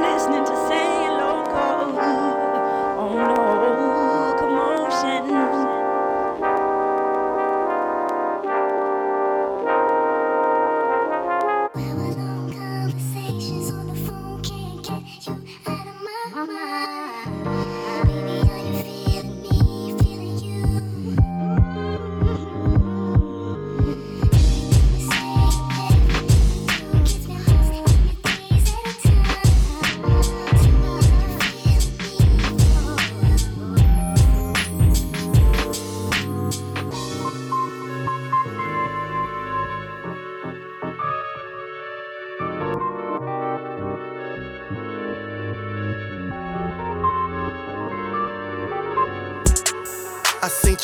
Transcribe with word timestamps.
listening 0.00 0.44
to 0.46 0.56
Say 0.68 1.08
Loco 1.10 2.29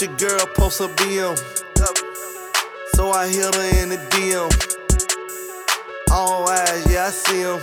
your 0.07 0.17
girl 0.17 0.47
post 0.55 0.81
a 0.81 0.89
BM. 0.89 1.37
So 2.95 3.11
I 3.11 3.29
hit 3.29 3.55
her 3.55 3.83
in 3.83 3.89
the 3.89 3.99
DM. 4.15 4.51
All 6.11 6.49
eyes, 6.49 6.87
yeah, 6.91 7.07
I 7.07 7.11
see 7.11 7.41
him. 7.41 7.61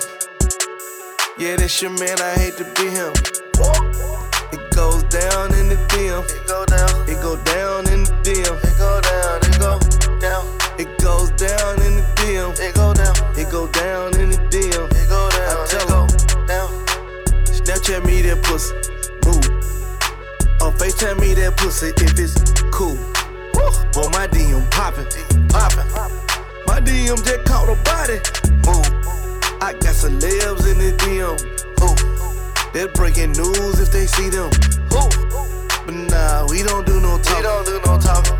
Yeah, 1.38 1.56
that's 1.56 1.82
your 1.82 1.92
man, 1.92 2.20
I 2.20 2.34
hate 2.36 2.58
to 2.58 2.66
be 2.76 2.90
him. 2.90 3.14
It 4.52 4.76
goes 4.76 5.04
down 5.04 5.54
in 5.56 5.70
the 5.70 5.80
DM. 5.88 6.24
It 6.28 6.48
go 6.48 6.66
down. 6.66 7.10
It 7.10 7.22
go 7.22 7.36
down 7.44 7.88
in 7.88 8.04
the 8.04 8.12
DM. 8.24 8.56
It 8.60 8.78
go 8.78 9.00
down. 9.02 9.40
It 9.48 9.60
go 9.60 9.80
down. 10.20 10.44
It 10.80 11.00
goes 11.00 11.30
down 11.32 11.82
in 11.82 11.96
the 11.98 12.06
DM. 12.20 12.60
It 12.60 12.76
go 12.76 12.94
down. 12.94 13.16
It 13.38 13.50
go 13.50 13.68
down 13.68 14.20
in 14.20 14.32
the 14.32 14.38
DM. 14.52 14.92
It 14.92 15.10
go 15.10 15.30
down. 15.32 15.58
I 15.58 15.66
tell 15.70 15.88
her, 15.88 16.46
down. 16.48 16.70
Snapchat 17.46 18.06
me 18.06 18.22
that 18.24 18.44
pussy. 18.44 18.83
FaceTime 20.84 21.18
me 21.22 21.34
that 21.36 21.56
pussy 21.56 21.96
if 21.96 22.20
it's 22.20 22.36
cool. 22.68 23.00
Boy, 23.96 24.04
my 24.12 24.28
DM 24.28 24.68
poppin', 24.68 25.08
poppin'. 25.48 25.88
My 26.68 26.84
DM 26.84 27.16
just 27.24 27.46
caught 27.48 27.72
a 27.72 27.80
body. 27.88 28.20
Move. 28.68 28.92
I 29.64 29.72
got 29.80 29.96
some 29.96 30.20
celebs 30.20 30.68
in 30.68 30.76
the 30.84 30.92
DM. 31.00 31.40
Who? 31.80 31.88
They're 32.74 32.92
breaking 32.92 33.32
news 33.32 33.80
if 33.80 33.94
they 33.94 34.08
see 34.08 34.28
them. 34.28 34.52
Who? 34.92 35.08
But 35.88 35.96
nah, 36.12 36.52
we 36.52 36.64
don't 36.64 36.86
do 36.86 37.00
no 37.00 37.16
talking. 37.16 37.38
We 37.38 37.44
don't 37.48 37.66
do 37.66 37.80
no 37.88 37.96
talking. 37.96 38.36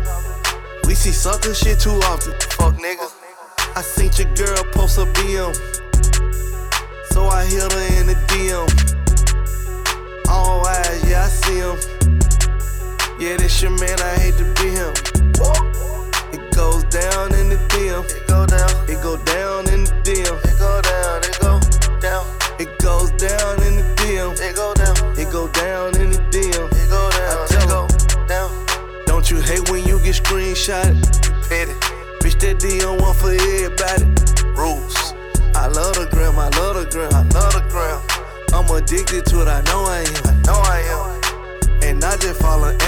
We 0.84 0.92
see 0.92 1.12
sucker 1.12 1.54
shit 1.54 1.80
too 1.80 1.96
often. 2.12 2.34
Fuck 2.60 2.76
niggas. 2.76 3.16
I 3.74 3.80
seen 3.80 4.12
your 4.20 4.28
girl 4.36 4.62
post 4.76 4.98
a 4.98 5.08
BM. 5.16 5.56
So 7.08 7.24
I 7.24 7.46
hit 7.46 7.72
her 7.72 8.00
in 8.00 8.12
the 8.12 8.20
DM. 8.28 8.68
All 10.28 10.66
eyes, 10.66 11.08
yeah, 11.08 11.24
I 11.24 11.28
see 11.28 11.56
him. 11.56 11.93
Yeah, 13.16 13.36
this 13.36 13.62
your 13.62 13.70
man, 13.70 13.96
I 14.02 14.18
hate 14.18 14.34
to 14.38 14.44
be 14.58 14.70
him. 14.74 14.90
It 16.34 16.52
goes 16.52 16.82
down 16.90 17.32
in 17.34 17.48
the 17.48 17.58
DM. 17.70 18.02
It 18.10 18.26
go 18.26 18.44
down. 18.44 18.70
It 18.90 19.00
go 19.02 19.16
down 19.22 19.68
in 19.72 19.84
the 19.84 19.94
DM. 20.02 20.34
It 20.42 20.58
go 20.58 20.82
down. 20.82 21.22
It 21.22 21.38
go 21.38 21.60
down. 22.00 22.26
It 22.58 22.78
goes 22.80 23.12
down 23.12 23.62
in 23.62 23.76
the 23.76 23.86
DM. 24.02 24.34
It 24.42 24.56
go 24.56 24.74
down. 24.74 24.96
It 25.16 25.30
go 25.30 25.46
down 25.46 25.94
in 26.00 26.10
the 26.10 26.18
DM. 26.34 26.66
It 26.74 26.90
go 26.90 27.08
down. 27.14 27.46
It 27.54 28.28
down. 28.28 28.50
Don't 29.06 29.30
you 29.30 29.40
hate 29.40 29.70
when 29.70 29.84
you 29.84 30.00
get 30.00 30.16
screenshotted? 30.16 30.98
You 31.24 31.34
petty. 31.48 31.72
Bitch, 32.18 32.38
that 32.40 32.58
DM 32.58 33.00
one 33.00 33.14
for 33.14 33.30
everybody. 33.30 34.10
Rules. 34.58 35.14
I 35.54 35.68
love 35.68 35.94
the 35.94 36.08
gram. 36.10 36.36
I 36.36 36.48
love 36.58 36.74
the 36.74 36.90
gram. 36.90 37.14
I 37.14 37.22
love 37.30 37.52
the 37.54 37.62
gram. 37.70 38.02
I'm 38.52 38.68
addicted 38.74 39.24
to 39.26 39.42
it. 39.42 39.48
I 39.48 39.62
know 39.62 39.84
I 39.84 40.00
am. 40.00 40.23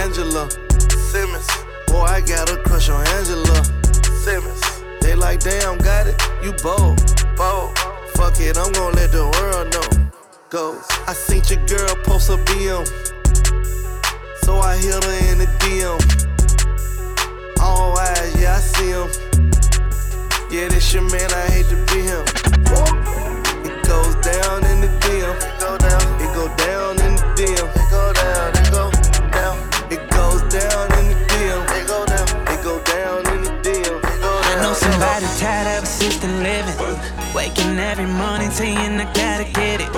Angela 0.07 0.49
Simmons. 1.11 1.49
Boy, 1.89 2.05
I 2.05 2.21
got 2.21 2.49
a 2.49 2.57
crush 2.63 2.89
on 2.89 3.05
Angela 3.19 3.65
Simmons. 4.23 4.63
They 5.01 5.17
like, 5.17 5.41
damn, 5.41 5.79
got 5.79 6.07
it. 6.07 6.15
You 6.45 6.53
bold, 6.63 7.03
bold. 7.37 7.77
Fuck 8.15 8.39
it, 8.39 8.57
I'm 8.57 8.71
gonna 8.71 8.95
let 8.95 9.11
the 9.11 9.27
world 9.35 9.73
know. 9.75 10.09
Goes. 10.49 10.87
I 11.09 11.13
seen 11.13 11.43
your 11.51 11.67
girl 11.67 11.93
post 12.05 12.31
a 12.31 12.37
BM. 12.47 12.87
So 14.45 14.61
I 14.61 14.77
hit 14.77 15.03
her 15.03 15.33
in 15.33 15.39
the 15.39 15.51
DM. 15.59 15.99
All 17.61 17.99
eyes, 17.99 18.41
yeah, 18.41 18.55
I 18.55 18.61
see 18.61 18.91
him. 18.95 19.11
Yeah, 20.53 20.69
this 20.69 20.95
your 20.95 21.03
man, 21.03 21.29
I 21.35 21.51
hate 21.51 21.67
to 21.67 21.77
be 21.91 22.03
him. 22.07 22.23
It 23.67 23.85
goes 23.85 24.15
down 24.23 24.65
in 24.71 24.83
the 24.83 24.91
DM. 25.03 25.35
It 25.35 25.59
go 25.59 25.77
down. 25.77 26.21
It 26.23 26.33
go 26.33 26.47
down 26.55 26.93
in 27.05 27.17
the 27.17 27.23
DM. 27.35 28.16
Tired 35.39 35.79
of 35.79 35.85
assisted 35.85 36.31
living. 36.43 36.77
Waking 37.35 37.79
every 37.79 38.07
morning 38.07 38.51
saying 38.51 39.01
I 39.01 39.05
gotta 39.13 39.45
get 39.53 39.81
it. 39.81 39.91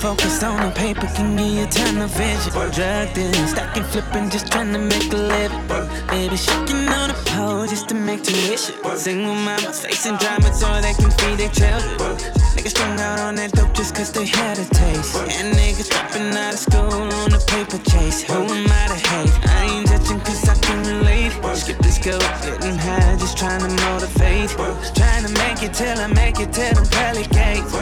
Focused 0.00 0.42
on 0.42 0.60
the 0.66 0.74
paper 0.74 1.06
can 1.14 1.36
give 1.36 1.46
you 1.46 1.66
time 1.66 1.96
to 1.96 2.06
vision. 2.06 2.52
Drugged 2.52 3.18
in, 3.18 3.46
stacking, 3.46 3.84
flipping, 3.84 4.30
just 4.30 4.50
trying 4.50 4.72
to 4.72 4.78
make 4.78 5.12
a 5.12 5.16
living. 5.16 5.62
Baby 6.08 6.36
shaking 6.36 6.88
on 6.88 7.08
the 7.10 7.18
pole 7.26 7.66
just 7.66 7.88
to 7.90 7.94
make 7.94 8.22
tuition. 8.22 8.74
Single 8.96 9.34
mamas 9.34 9.80
facing 9.80 10.16
drama 10.16 10.52
so 10.52 10.68
they 10.80 10.94
can 10.94 11.10
feed 11.10 11.38
their 11.38 11.50
children. 11.50 12.51
Niggas 12.62 12.78
strung 12.78 13.00
out 13.00 13.18
on 13.18 13.34
that 13.34 13.50
dope 13.50 13.74
just 13.74 13.92
cause 13.92 14.12
they 14.12 14.24
had 14.24 14.56
a 14.56 14.64
taste. 14.70 15.18
And 15.34 15.52
niggas 15.58 15.90
dropping 15.90 16.30
out 16.30 16.54
of 16.54 16.60
school 16.60 16.94
on 16.94 17.34
a 17.34 17.42
paper 17.50 17.82
chase. 17.90 18.22
Who 18.22 18.38
am 18.38 18.70
I 18.70 18.86
to 18.86 18.98
hate? 19.02 19.34
I 19.50 19.66
ain't 19.66 19.88
judging 19.88 20.20
cause 20.20 20.48
I 20.48 20.54
can 20.62 20.78
relate. 20.86 21.32
Skip 21.58 21.78
this 21.78 21.96
scope, 21.96 22.22
getting 22.46 22.78
high, 22.78 23.16
just 23.18 23.36
trying 23.36 23.66
to 23.66 23.70
motivate. 23.82 24.50
Trying 24.94 25.26
to 25.26 25.32
make 25.42 25.58
it 25.66 25.74
till 25.74 25.98
I 25.98 26.06
make 26.06 26.38
it 26.38 26.52
the 26.52 26.70
pearly 26.86 27.26
gates. 27.34 27.74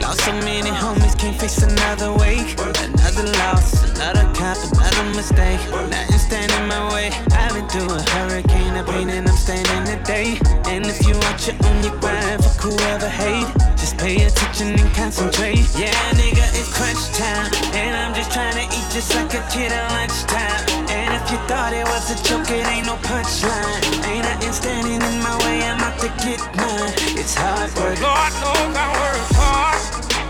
Lost 0.00 0.24
so 0.24 0.32
many 0.48 0.70
homies, 0.70 1.12
can't 1.18 1.36
face 1.36 1.60
another 1.60 2.16
week. 2.16 2.56
Another 2.56 3.28
loss, 3.36 3.84
another 3.92 4.24
cop, 4.32 4.56
another 4.72 5.12
mistake. 5.12 5.60
Nothing 5.92 6.18
stand 6.18 6.52
in 6.56 6.68
my 6.68 6.80
way. 6.94 7.12
I've 7.36 7.52
been 7.52 7.68
through 7.68 7.92
a 7.92 8.00
hurricane 8.16 8.76
of 8.80 8.86
pain 8.86 9.10
and 9.10 9.28
I'm 9.28 9.36
standing 9.36 9.84
today. 9.84 10.40
And 10.72 10.86
if 10.86 11.06
you 11.06 11.12
watch 11.28 11.48
it 11.48 11.62
on 11.66 11.84
your 11.84 12.00
grind, 12.00 12.42
fuck 12.42 12.64
whoever 12.64 13.10
hate. 13.10 13.44
Just 13.76 13.98
pay 13.98 14.21
attention 14.26 14.78
and 14.78 14.94
concentrate. 14.94 15.66
Yeah, 15.74 15.94
nigga, 16.18 16.44
it's 16.54 16.70
crunch 16.72 17.02
time. 17.16 17.50
And 17.74 17.96
I'm 17.96 18.14
just 18.14 18.30
trying 18.32 18.54
to 18.54 18.64
eat 18.64 18.86
just 18.90 19.14
like 19.14 19.34
a 19.34 19.42
kid 19.50 19.72
at 19.72 19.84
lunchtime. 19.92 20.88
And 20.90 21.14
if 21.14 21.24
you 21.30 21.38
thought 21.48 21.72
it 21.72 21.86
was 21.86 22.10
a 22.10 22.18
joke, 22.22 22.50
it 22.50 22.66
ain't 22.66 22.86
no 22.86 22.96
punchline. 23.02 23.82
Ain't 24.08 24.24
nothing 24.24 24.52
standing 24.52 25.00
in 25.00 25.16
my 25.22 25.36
way, 25.44 25.62
I'm 25.62 25.80
out 25.80 25.98
to 26.00 26.08
get 26.24 26.40
mine. 26.56 26.92
It's 27.18 27.34
hard 27.34 27.70
work. 27.76 28.00
Lord 28.00 28.32
knows 28.42 28.74
I 28.76 28.86
work 29.00 29.22
hard, 29.38 29.80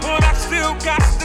but 0.03 0.23
I 0.25 0.33
still 0.35 0.75
got 0.85 1.22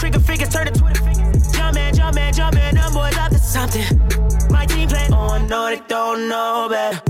trigger 0.00 0.20
figures, 0.20 0.48
turn 0.48 0.66
to 0.66 0.72
Twitter 0.72 1.04
figures. 1.04 1.52
Jumpin', 1.52 1.94
jumpin', 1.94 2.32
jumpin', 2.32 2.74
them 2.74 2.92
boys 2.94 3.16
up 3.18 3.30
to 3.30 3.38
something. 3.38 3.84
My 4.50 4.64
team 4.64 4.88
play, 4.88 5.06
oh, 5.12 5.34
I 5.34 5.46
know 5.46 5.68
they 5.68 5.82
don't 5.88 6.26
know 6.28 6.68
better. 6.70 7.09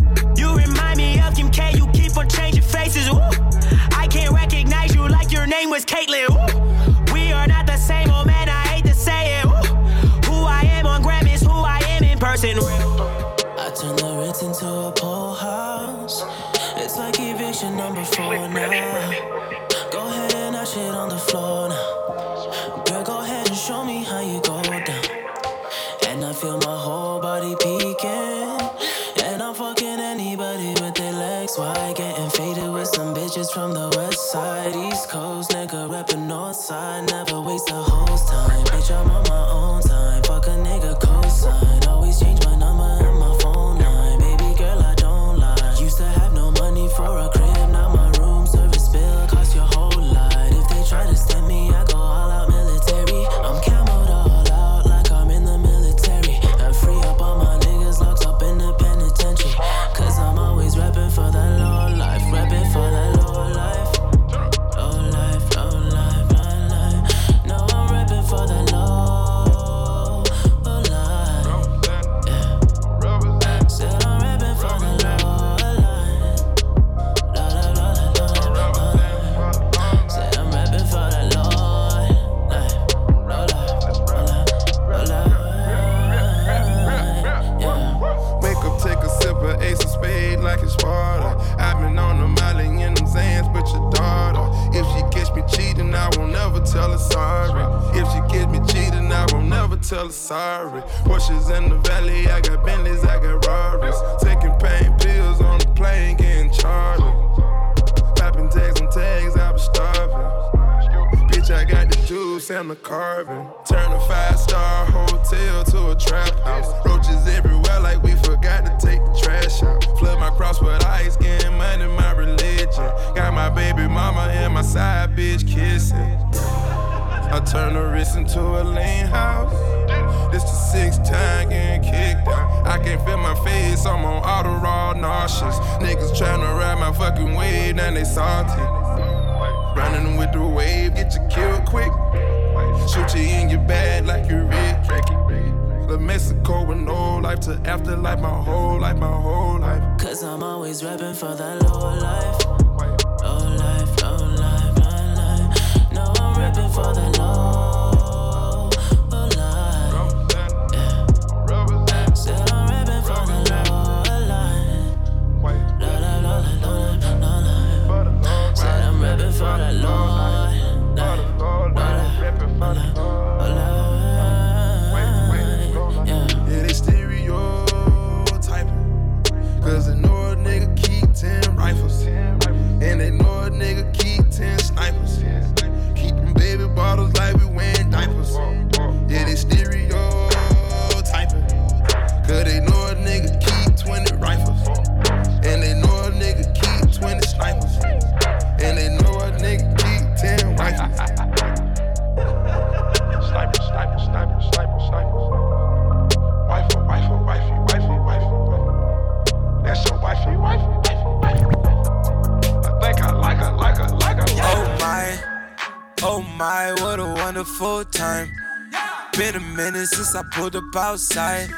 up 220.71 220.77
outside. 220.77 221.49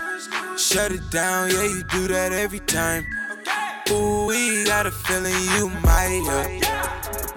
Shut 0.57 0.93
it 0.93 1.11
down, 1.11 1.51
yeah, 1.51 1.65
you 1.65 1.83
do 1.91 2.09
that 2.09 2.33
every 2.33 2.61
time. 2.61 3.07
Ooh, 3.91 4.27
we 4.27 4.65
got 4.65 4.87
a 4.87 4.91
feeling 4.91 5.35
you 5.57 5.69
might 5.83 6.63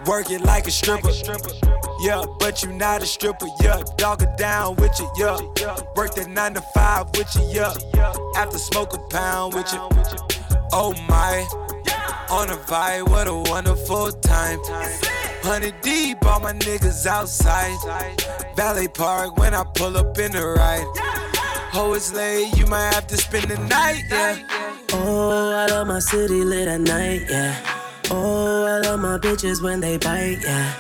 work 0.05 0.29
it 0.32 0.41
like 0.41 0.67
a 0.67 0.72
stripper. 0.72 1.12
Yeah, 2.01 2.24
but 2.39 2.63
you 2.63 2.72
not 2.72 3.01
a 3.01 3.05
stripper, 3.05 3.48
yeah. 3.62 3.84
Dog 3.98 4.22
it 4.22 4.38
down 4.38 4.75
with 4.75 4.98
you, 5.00 5.10
yeah. 5.17 5.38
Work 5.96 6.15
that 6.15 6.29
nine 6.29 6.53
to 6.53 6.62
five 6.74 7.08
with 7.17 7.34
you, 7.36 7.44
yeah. 7.50 7.74
After 8.36 8.58
smoke 8.58 8.94
a 8.94 9.00
pound 9.10 9.53
with 9.53 9.72
you. 9.74 9.79
Oh 10.72 10.94
my, 11.08 11.48
on 12.29 12.50
a 12.50 12.58
vibe, 12.58 13.10
what 13.10 13.27
a 13.27 13.36
wonderful 13.36 14.12
time. 14.12 14.60
Hundred 15.44 15.79
deep, 15.82 16.25
all 16.25 16.39
my 16.39 16.53
niggas 16.53 17.05
outside. 17.05 17.77
Valley 18.55 18.88
Park 18.88 19.38
when 19.38 19.53
I 19.53 19.63
pull 19.63 19.98
up 19.98 20.17
in 20.17 20.32
the 20.32 20.46
ride. 20.46 21.05
Poets 21.75 22.13
late, 22.13 22.55
you 22.58 22.65
might 22.67 22.94
have 22.94 23.05
to 23.08 23.17
spend 23.17 23.51
the 23.51 23.58
night, 23.67 24.05
yeah. 24.10 24.39
Oh, 24.94 25.51
I 25.51 25.65
love 25.65 25.88
my 25.88 26.00
city 26.00 26.46
lit 26.46 26.70
at 26.70 26.79
night, 26.79 27.24
yeah. 27.29 27.53
Oh, 28.10 28.63
I 28.63 28.79
love 28.79 29.01
my 29.01 29.17
bitches 29.17 29.62
when 29.62 29.82
they 29.82 29.98
bite, 29.98 30.39
yeah. 30.41 30.72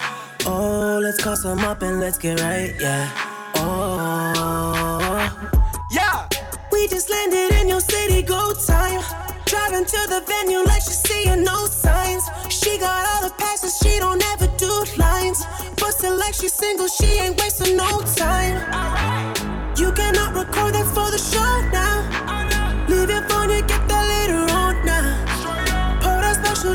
Oh, 0.45 0.97
let's 1.03 1.21
call 1.21 1.35
some 1.35 1.59
up 1.59 1.81
and 1.81 1.99
let's 1.99 2.17
get 2.17 2.39
right, 2.39 2.73
yeah. 2.79 3.11
Oh, 3.55 5.49
yeah. 5.91 6.29
We 6.71 6.87
just 6.87 7.09
landed 7.09 7.51
in 7.59 7.67
your 7.67 7.81
city, 7.81 8.21
go 8.21 8.53
time. 8.65 9.01
Driving 9.45 9.83
to 9.83 9.99
the 10.07 10.23
venue 10.25 10.63
like 10.63 10.81
she's 10.81 11.03
seeing 11.03 11.43
no 11.43 11.65
signs. 11.65 12.23
She 12.47 12.77
got 12.77 13.05
all 13.09 13.27
the 13.27 13.35
passes, 13.35 13.77
she 13.83 13.99
don't 13.99 14.23
ever 14.31 14.47
do 14.55 14.71
lines. 14.95 15.43
But 15.75 15.91
select, 15.91 16.19
like 16.21 16.33
she's 16.35 16.53
single, 16.53 16.87
she 16.87 17.19
ain't 17.19 17.37
wasting 17.37 17.75
no 17.75 18.01
time. 18.15 18.24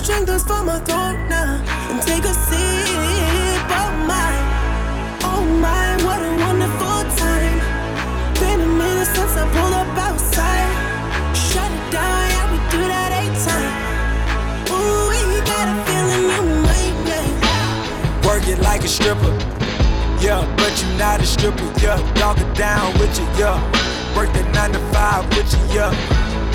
Drink 0.03 0.27
those 0.27 0.43
from 0.43 0.67
my 0.67 0.79
throat 0.81 1.19
now 1.29 1.63
and 1.91 2.03
take 2.03 2.25
a 2.25 2.33
sip. 2.33 2.59
Oh 3.69 3.93
my, 4.09 4.33
oh 5.23 5.45
my, 5.61 6.03
what 6.03 6.21
a 6.21 6.33
wonderful 6.41 7.05
time. 7.21 7.59
Been 8.41 8.61
a 8.61 8.67
minute 8.67 9.07
since 9.07 9.37
I 9.37 9.45
pulled 9.53 9.75
up 9.75 9.87
outside. 9.99 10.73
Shut 11.37 11.71
it 11.71 11.93
down, 11.93 12.31
yeah, 12.33 12.51
we 12.51 12.59
do 12.73 12.81
that 12.89 13.13
eight 13.21 13.37
times. 13.45 14.71
Ooh, 14.73 15.13
we 15.31 15.39
got 15.47 15.69
a 15.69 15.77
feeling 15.85 16.25
you 16.33 16.45
might 16.65 16.97
make. 17.07 18.25
Work 18.25 18.49
it 18.49 18.59
like 18.63 18.83
a 18.83 18.89
stripper. 18.89 19.37
Yeah, 20.19 20.43
but 20.57 20.73
you 20.83 20.89
not 20.99 21.21
a 21.21 21.27
stripper, 21.27 21.71
yeah. 21.79 22.01
Dog 22.15 22.41
it 22.41 22.57
down 22.57 22.99
with 22.99 23.17
you, 23.19 23.27
yeah. 23.39 23.61
Work 24.17 24.33
the 24.33 24.43
nine 24.55 24.73
to 24.73 24.81
five 24.93 25.29
with 25.37 25.53
you, 25.53 25.77
yeah. 25.77 25.93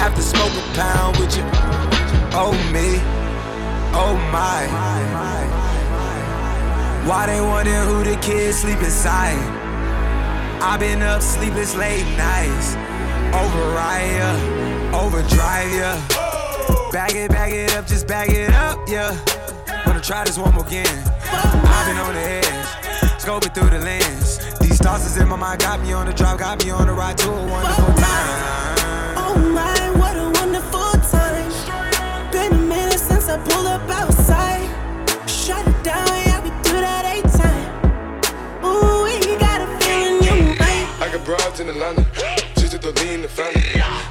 Have 0.01 0.15
to 0.15 0.21
smoke 0.21 0.51
a 0.51 0.63
pound 0.73 1.17
with 1.17 1.37
you. 1.37 1.43
Oh 2.33 2.51
me 2.73 3.24
oh 3.95 4.15
my. 4.31 4.61
Why 7.07 7.27
they 7.27 7.39
wonder 7.39 7.81
who 7.81 8.03
the 8.03 8.17
kids 8.17 8.59
sleep 8.59 8.79
inside? 8.79 9.37
i 10.61 10.75
been 10.77 11.03
up 11.03 11.21
sleepless 11.21 11.75
late 11.75 12.05
nights. 12.17 12.75
Override 13.35 14.15
ya, 14.17 14.31
overdrive 14.99 15.71
ya. 15.71 15.93
Bag 16.91 17.15
it, 17.15 17.29
bag 17.29 17.53
it 17.53 17.75
up, 17.75 17.85
just 17.85 18.07
bag 18.07 18.31
it 18.31 18.49
up, 18.51 18.79
yeah. 18.87 19.15
Wanna 19.85 20.01
try 20.01 20.23
this 20.23 20.37
one 20.39 20.53
more 20.55 20.65
again. 20.65 20.87
I've 21.21 21.85
been 21.85 21.97
on 21.97 22.13
the 22.15 22.21
edge, 22.21 22.45
scoping 23.21 23.53
through 23.53 23.69
the 23.69 23.85
lens. 23.85 24.39
These 24.59 24.79
thoughts 24.79 25.05
is 25.05 25.17
in 25.17 25.27
my 25.27 25.35
mind, 25.35 25.59
got 25.59 25.79
me 25.81 25.93
on 25.93 26.07
the 26.07 26.13
drive, 26.13 26.39
got 26.39 26.63
me 26.65 26.71
on 26.71 26.87
the 26.87 26.93
ride 26.93 27.17
to 27.19 27.29
a 27.29 27.47
wonderful 27.47 27.93
time. 27.93 29.15
Oh 29.17 29.51
my, 29.53 29.74
I 33.35 33.37
pulled 33.39 33.67
up 33.67 33.89
outside. 33.89 34.63
Shut 35.29 35.67
it 35.67 35.83
down, 35.83 36.07
yeah, 36.07 36.39
we 36.41 36.51
do 36.63 36.79
that 36.79 37.03
eight 37.03 37.27
time. 37.35 37.67
Ooh, 38.63 39.03
we 39.03 39.35
got 39.35 39.59
a 39.59 39.67
feeling 39.83 40.23
you 40.23 40.55
might. 40.55 40.87
I 41.03 41.11
got 41.11 41.59
in 41.59 41.67
Atlanta. 41.67 42.05
Just 42.55 42.71
to 42.71 42.77
throw 42.79 42.93
in 43.11 43.23
the 43.23 43.27
family. 43.27 43.61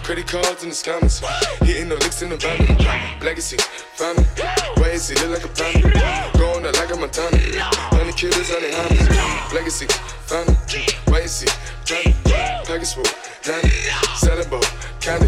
Credit 0.02 0.28
cards 0.28 0.62
in 0.62 0.68
the 0.68 0.74
scammers. 0.74 1.24
Hitting 1.64 1.88
the 1.88 1.96
licks 2.04 2.20
in 2.20 2.28
the 2.28 2.36
van. 2.36 2.58
Legacy, 3.20 3.56
family. 3.96 4.24
Why 4.76 4.90
is 4.90 5.10
it 5.10 5.16
like 5.30 5.42
a 5.42 5.48
panda? 5.48 5.88
Going 6.36 6.66
out 6.66 6.76
like 6.76 6.92
a 6.92 6.96
Montana. 6.96 7.38
Honey 7.96 8.12
killers, 8.12 8.50
honey 8.52 8.72
hammers. 8.76 9.54
Legacy, 9.54 9.86
family. 10.28 10.54
Why 11.08 11.20
is 11.20 11.42
it 11.42 11.50
family? 11.86 12.12
Package 12.66 13.33
Danny. 13.44 13.68
Ball, 14.48 14.62
candy. 15.00 15.26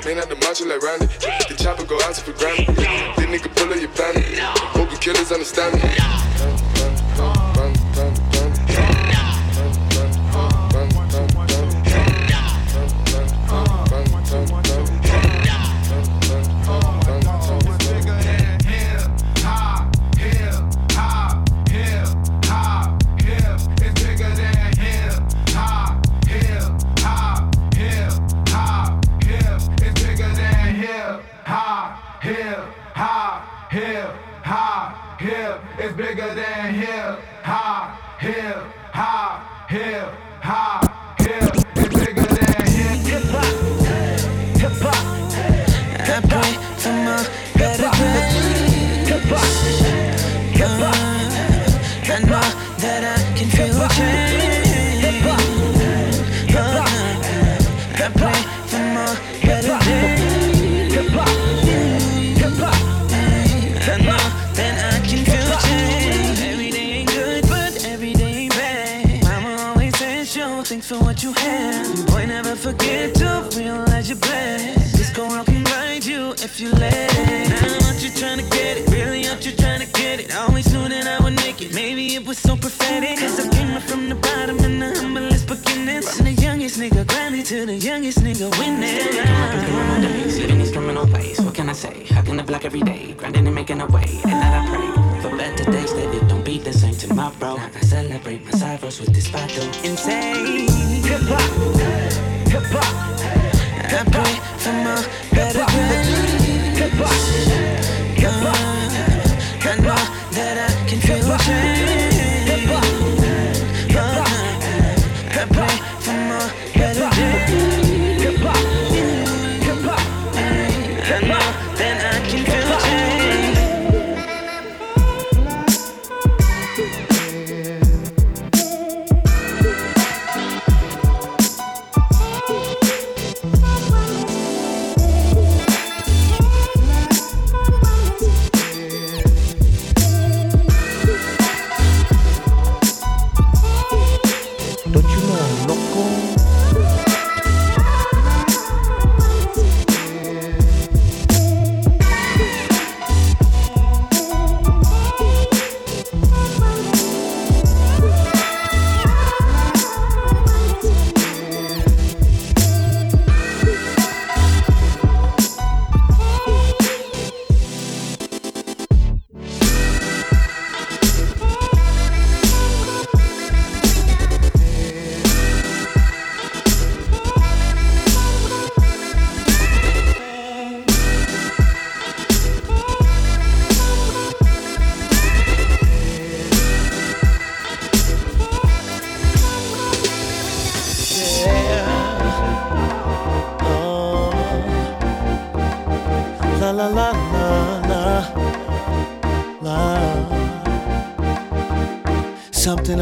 Clean 0.00 0.18
out 0.18 0.28
the 0.28 0.36
macho 0.36 0.66
like 0.66 0.82
Randy. 0.82 1.06
The 1.48 1.56
chopper 1.58 1.82
go 1.84 1.98
out 2.04 2.14
for 2.14 2.30
granted. 2.32 2.76
This 2.76 3.26
nigga 3.26 3.50
pull 3.56 3.72
up 3.72 3.80
your 3.80 3.90
bandit. 3.90 4.38
Vocal 4.72 4.96
killers 4.98 5.32
understand 5.32 5.74
me. 5.82 6.95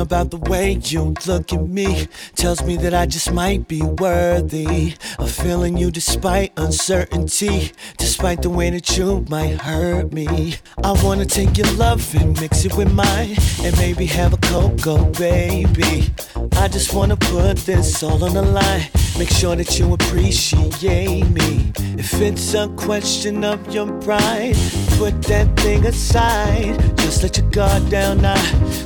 About 0.05 0.31
the 0.31 0.37
way 0.37 0.73
you 0.85 1.15
look 1.27 1.51
at 1.51 1.67
me 1.67 2.07
tells 2.37 2.63
me 2.63 2.77
that 2.77 2.93
I 2.93 3.07
just 3.07 3.33
might 3.33 3.67
be 3.67 3.81
worthy 3.81 4.95
of 5.19 5.31
feeling 5.31 5.79
you 5.79 5.91
despite 5.91 6.53
uncertainty, 6.59 7.73
despite 7.97 8.43
the 8.43 8.51
way 8.51 8.69
that 8.69 8.99
you 8.99 9.25
might 9.31 9.63
hurt 9.63 10.13
me. 10.13 10.57
I 10.85 10.93
wanna 11.03 11.25
take 11.25 11.57
your 11.57 11.73
love 11.73 12.15
and 12.15 12.39
mix 12.39 12.67
it 12.67 12.77
with 12.77 12.93
mine, 12.93 13.35
and 13.63 13.77
maybe 13.79 14.05
have 14.07 14.35
a 14.35 14.37
cocoa 14.37 15.05
baby. 15.13 16.13
I 16.53 16.69
just 16.69 16.93
wanna 16.93 17.17
put 17.17 17.57
this 17.59 18.03
all 18.03 18.23
on 18.23 18.35
the 18.35 18.43
line. 18.43 19.04
Make 19.17 19.31
sure 19.31 19.55
that 19.55 19.79
you 19.79 19.95
appreciate 19.95 21.31
me. 21.31 21.73
If 21.97 22.21
it's 22.21 22.53
a 22.55 22.67
question 22.77 23.45
of 23.45 23.73
your 23.73 23.87
pride, 24.01 24.57
put 24.99 25.23
that 25.23 25.57
thing 25.57 25.87
aside. 25.87 26.77
Just 26.99 27.23
let 27.23 27.39
your 27.39 27.49
guard 27.51 27.89
down. 27.91 28.25
I 28.25 28.35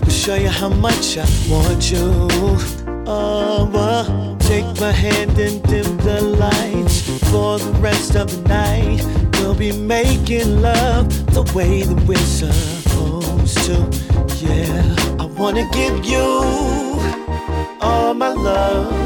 will 0.02 0.10
show 0.10 0.34
you 0.34 0.50
how 0.50 0.68
much 0.68 1.16
I 1.16 1.26
want 1.48 1.90
you. 1.90 2.28
Oh, 3.06 3.70
uh, 3.72 4.38
take 4.38 4.66
my 4.78 4.92
hand 4.92 5.38
and 5.38 5.62
dim 5.62 5.96
the 5.96 6.20
lights 6.20 7.00
for 7.30 7.58
the 7.58 7.72
rest 7.80 8.14
of 8.14 8.30
the 8.30 8.48
night. 8.48 9.02
We'll 9.40 9.54
be 9.54 9.72
making 9.72 10.60
love 10.60 11.08
the 11.32 11.50
way 11.54 11.84
that 11.84 12.00
we're 12.06 12.18
supposed 12.18 13.56
to. 13.64 13.76
Yeah, 14.44 14.96
I 15.18 15.24
wanna 15.24 15.66
give 15.72 16.04
you 16.04 16.20
all 17.80 18.12
my 18.12 18.34
love 18.34 18.97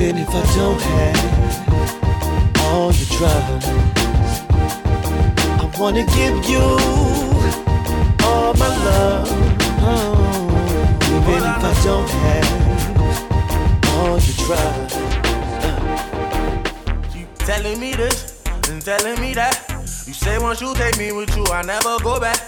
even 0.00 0.16
if 0.16 0.30
I 0.30 0.42
don't 0.56 0.80
have 0.80 2.58
all 2.64 2.90
your 2.90 3.08
trust. 3.18 3.68
I 5.60 5.70
wanna 5.78 6.06
give 6.06 6.48
you 6.48 6.64
all 8.24 8.54
my 8.54 8.68
love, 8.86 9.28
oh, 9.82 10.48
even 11.04 11.42
if 11.44 11.62
I 11.70 11.74
don't 11.84 12.10
have 12.24 12.48
all 13.98 14.18
your 14.18 14.36
trust. 14.40 14.96
Uh. 15.66 15.78
You 17.14 17.26
telling 17.40 17.78
me 17.78 17.92
this 17.92 18.42
and 18.70 18.80
telling 18.80 19.20
me 19.20 19.34
that. 19.34 19.66
You 20.06 20.14
say 20.14 20.38
once 20.38 20.62
you 20.62 20.74
take 20.76 20.96
me 20.96 21.12
with 21.12 21.36
you, 21.36 21.44
I 21.52 21.60
never 21.60 21.98
go 22.02 22.18
back. 22.18 22.40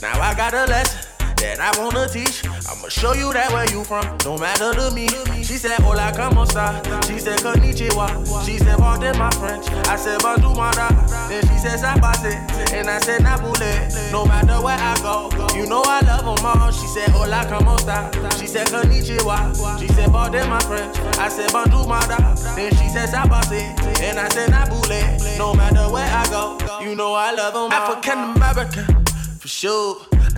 Now 0.00 0.20
I 0.20 0.32
got 0.36 0.54
a 0.54 0.64
lesson 0.66 1.00
that 1.38 1.58
I 1.58 1.76
wanna 1.82 2.08
teach. 2.08 2.44
I'ma 2.80 2.88
show 2.88 3.12
you 3.12 3.30
that 3.34 3.52
where 3.52 3.68
you 3.68 3.84
from, 3.84 4.00
no 4.24 4.38
matter 4.38 4.72
to 4.72 4.90
me. 4.94 5.06
She 5.44 5.58
said, 5.60 5.78
Hola, 5.84 6.12
como 6.16 6.44
esta? 6.44 6.80
She 7.04 7.18
said, 7.18 7.38
Konnichiwa. 7.40 8.08
She 8.46 8.56
said, 8.56 8.78
Pardon 8.78 9.18
my 9.18 9.28
French. 9.32 9.68
I 9.84 9.96
said, 9.96 10.18
Bonjour, 10.22 10.54
mada. 10.56 10.88
Then 11.28 11.42
she 11.42 11.58
said, 11.60 11.76
Sabase. 11.78 12.32
And 12.72 12.88
I 12.88 12.98
said, 13.00 13.20
Nabule. 13.20 14.10
No 14.10 14.24
matter 14.24 14.62
where 14.64 14.78
I 14.80 14.96
go, 15.02 15.28
you 15.54 15.66
know 15.66 15.82
I 15.84 16.00
love 16.00 16.24
them 16.24 16.46
all. 16.46 16.72
She 16.72 16.86
said, 16.86 17.10
Hola, 17.10 17.44
como 17.50 17.74
esta? 17.76 18.08
She 18.38 18.46
said, 18.46 18.66
Konnichiwa. 18.68 19.78
She 19.78 19.88
said, 19.88 20.10
Pardon 20.10 20.48
my 20.48 20.58
French. 20.60 20.96
I 21.18 21.28
said, 21.28 21.52
Bonjour, 21.52 21.86
mada. 21.86 22.16
Then 22.56 22.72
she 22.80 22.88
said, 22.88 23.10
Sabase. 23.10 23.76
And 24.00 24.18
I 24.18 24.26
said, 24.30 24.48
Nabule. 24.48 25.36
No 25.36 25.52
matter 25.52 25.84
where 25.92 26.08
I 26.08 26.24
go, 26.30 26.56
you 26.82 26.94
know 26.94 27.12
I 27.12 27.32
love 27.32 27.52
them 27.52 27.62
all. 27.62 27.72
African 27.72 28.18
American, 28.40 28.99
sure. 29.50 29.96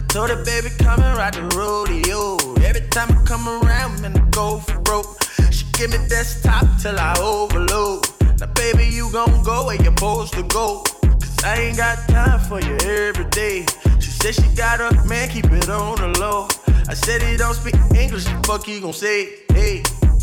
Told 0.09 0.31
her, 0.31 0.45
baby, 0.45 0.71
come 0.79 1.01
and 1.01 1.17
ride 1.17 1.35
the 1.35 1.43
rodeo. 1.57 2.37
Every 2.65 2.87
time 2.89 3.11
I 3.13 3.23
come 3.25 3.47
around, 3.49 4.01
man, 4.01 4.17
I 4.17 4.25
go 4.31 4.59
for 4.59 4.81
broke. 4.81 5.23
She 5.51 5.65
give 5.75 5.91
me 5.91 5.99
desktop 6.09 6.65
till 6.81 6.99
I 6.99 7.15
overload. 7.21 8.07
Now, 8.41 8.47
baby, 8.55 8.87
you 8.87 9.11
gon' 9.13 9.43
go 9.43 9.67
where 9.67 9.77
you're 9.77 9.95
supposed 9.97 10.33
to 10.35 10.43
go. 10.45 10.83
Cause 11.03 11.45
I 11.45 11.57
ain't 11.61 11.77
got 11.77 11.99
time 12.09 12.41
for 12.41 12.61
you 12.61 12.75
every 12.85 13.27
day. 13.27 13.67
She 14.01 14.11
said 14.11 14.35
she 14.35 14.49
got 14.57 14.81
a 14.81 14.91
man, 15.07 15.29
keep 15.29 15.47
it 15.47 15.69
on 15.69 15.97
the 15.97 16.19
low. 16.19 16.49
I 16.89 16.95
said 16.95 17.23
he 17.23 17.37
don't 17.37 17.55
speak 17.55 17.75
English, 17.95 18.25
fuck 18.47 18.65
he 18.65 18.81
gon' 18.81 18.93
say, 18.93 19.45
hey. 19.53 19.83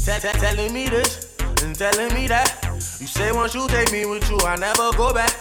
Telling 0.10 0.74
me 0.74 0.90
this 0.90 1.38
and 1.64 1.76
telling 1.76 2.12
me 2.16 2.28
that. 2.28 2.66
You 3.00 3.06
say 3.06 3.32
once 3.32 3.54
you 3.54 3.68
take 3.68 3.92
me 3.92 4.06
with 4.06 4.28
you, 4.30 4.40
I 4.40 4.56
never 4.56 4.92
go 4.98 5.14
back. 5.14 5.34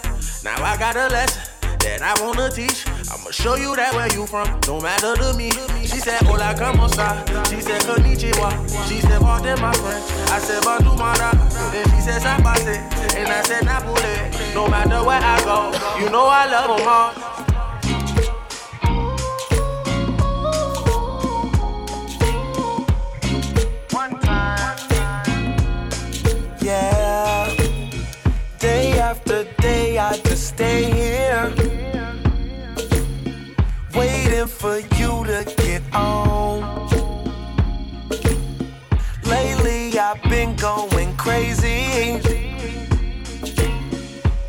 Now 0.45 0.63
I 0.63 0.77
got 0.77 0.97
a 0.97 1.09
lesson 1.09 1.58
that 1.81 2.03
I 2.03 2.15
wanna 2.23 2.51
teach. 2.51 2.87
I'ma 3.11 3.31
show 3.31 3.57
you 3.57 3.75
that 3.77 3.95
where 3.95 4.09
you 4.13 4.27
from, 4.27 4.49
no 4.67 4.81
matter 4.81 5.15
to 5.17 5.35
me. 5.37 5.51
She 5.83 5.99
said, 5.99 6.21
Hola, 6.23 6.55
como 6.59 6.87
esta? 6.87 7.25
She 7.49 7.61
said, 7.61 7.83
Konnichiwa. 7.83 8.51
She 8.89 9.01
said, 9.01 9.21
Pardon 9.21 9.61
my 9.61 9.73
French. 9.73 10.05
I 10.31 10.39
said, 10.39 10.63
Bonjour, 10.65 10.97
mada. 10.97 11.31
Then 11.73 11.85
she 11.91 12.01
said, 12.01 12.21
Sabase. 12.23 12.77
And 13.17 13.29
I 13.29 13.43
said, 13.43 13.65
Napule. 13.65 14.55
No 14.55 14.69
matter 14.69 15.05
where 15.05 15.21
I 15.23 15.39
go, 15.45 15.73
you 16.03 16.11
know 16.11 16.27
I 16.27 16.47
love 16.51 16.79
them 16.79 16.89
all. 16.89 17.13
One 23.93 24.19
time, 24.21 24.79
yeah. 26.61 27.55
Day 28.59 28.99
after 28.99 29.45
day, 29.61 29.99
I 29.99 30.17
just 30.19 30.49
stay 30.49 30.98
Waiting 34.39 34.55
for 34.55 34.79
you 34.95 35.25
to 35.25 35.55
get 35.57 35.83
on. 35.93 36.61
Lately, 39.25 39.99
I've 39.99 40.23
been 40.31 40.55
going 40.55 41.17
crazy. 41.17 42.21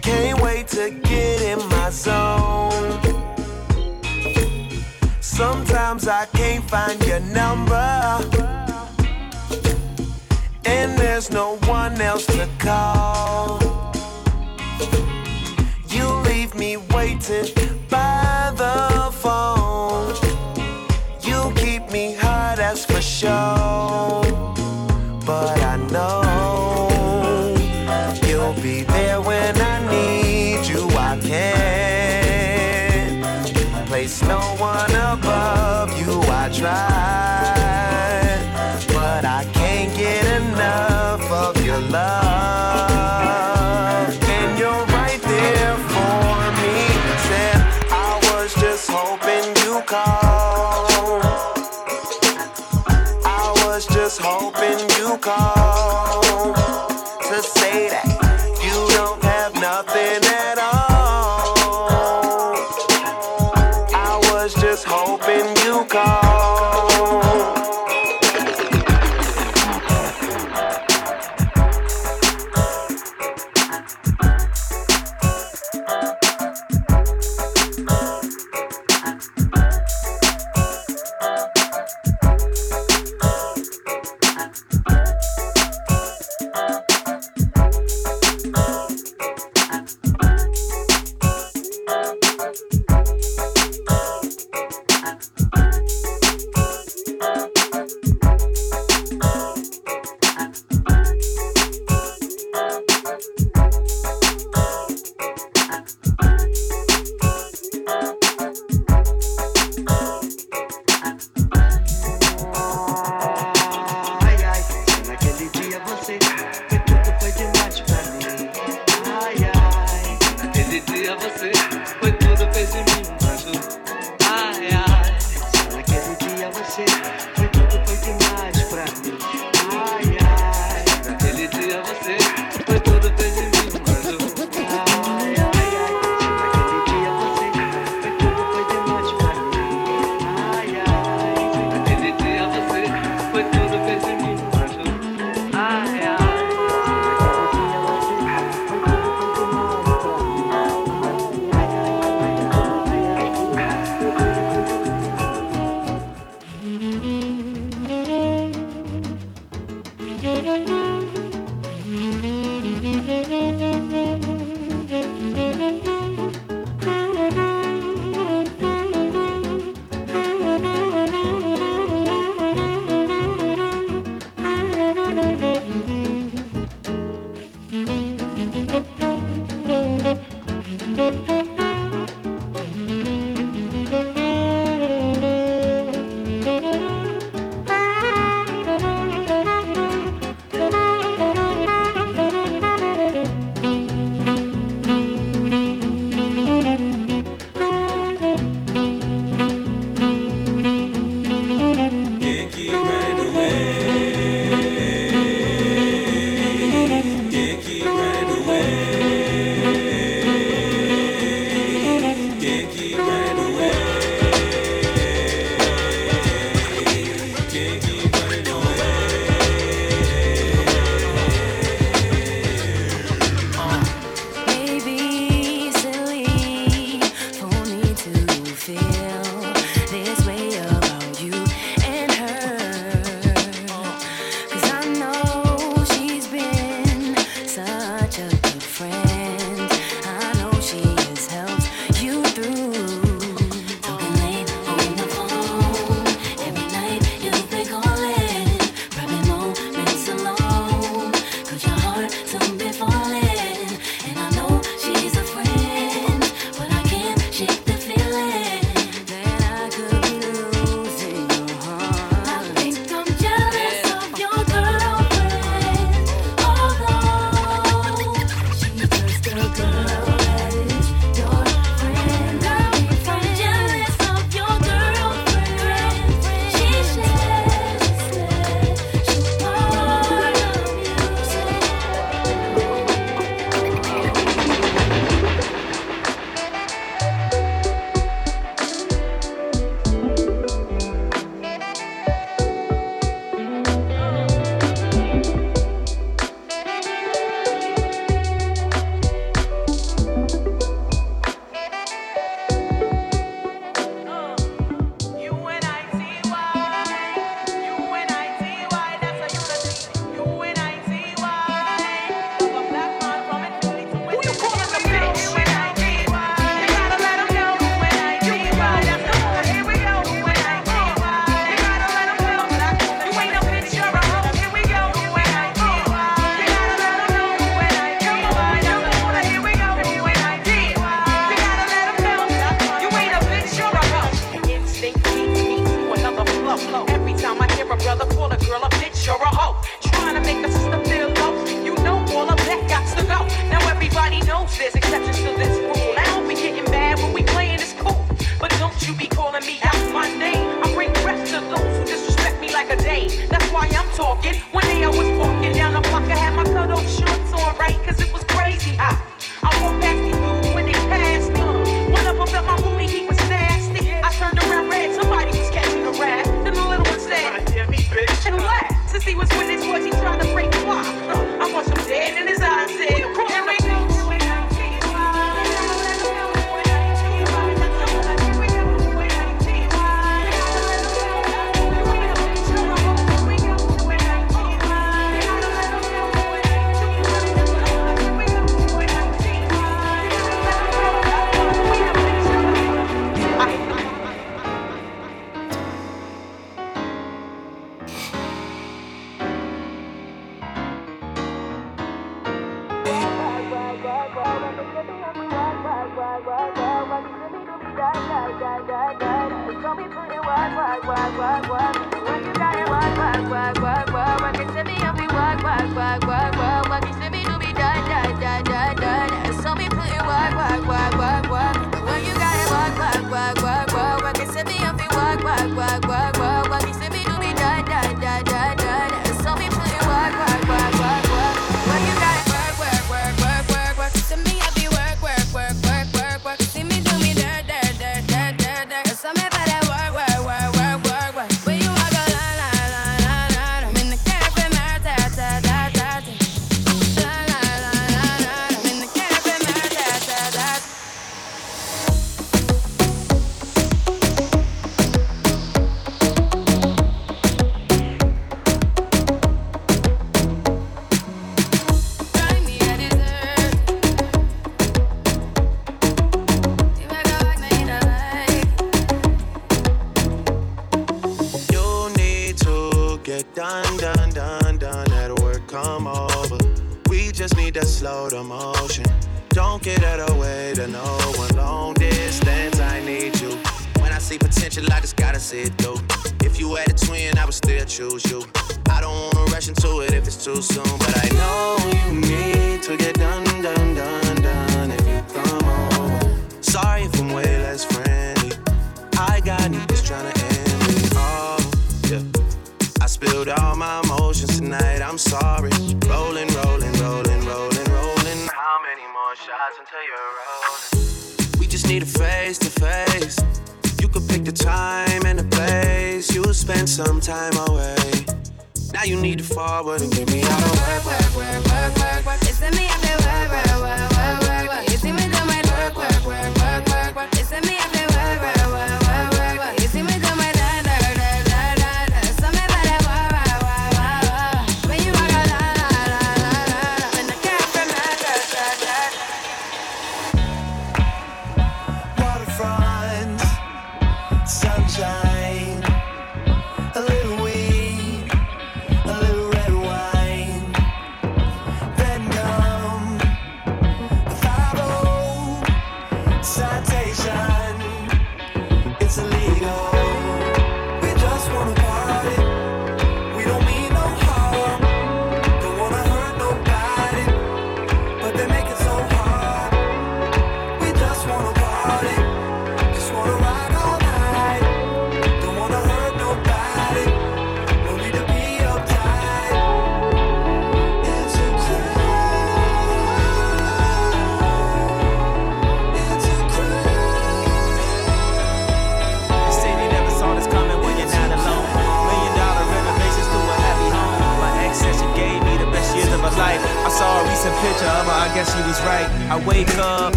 Can't 0.00 0.40
wait 0.40 0.68
to 0.68 0.88
get 0.90 1.42
in 1.42 1.68
my 1.68 1.90
zone. 1.90 2.98
Sometimes 5.20 6.08
I 6.08 6.24
can't 6.32 6.64
find 6.64 7.04
your 7.04 7.20
number. 7.20 8.20
And 10.64 10.98
there's 10.98 11.30
no 11.30 11.58
one 11.66 12.00
else 12.00 12.24
to 12.24 12.48
call. 12.58 13.60
You 15.88 16.06
leave 16.22 16.54
me 16.54 16.78
waiting 16.78 17.52
by 17.90 18.50
the 18.56 18.93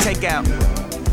takeout. 0.00 0.44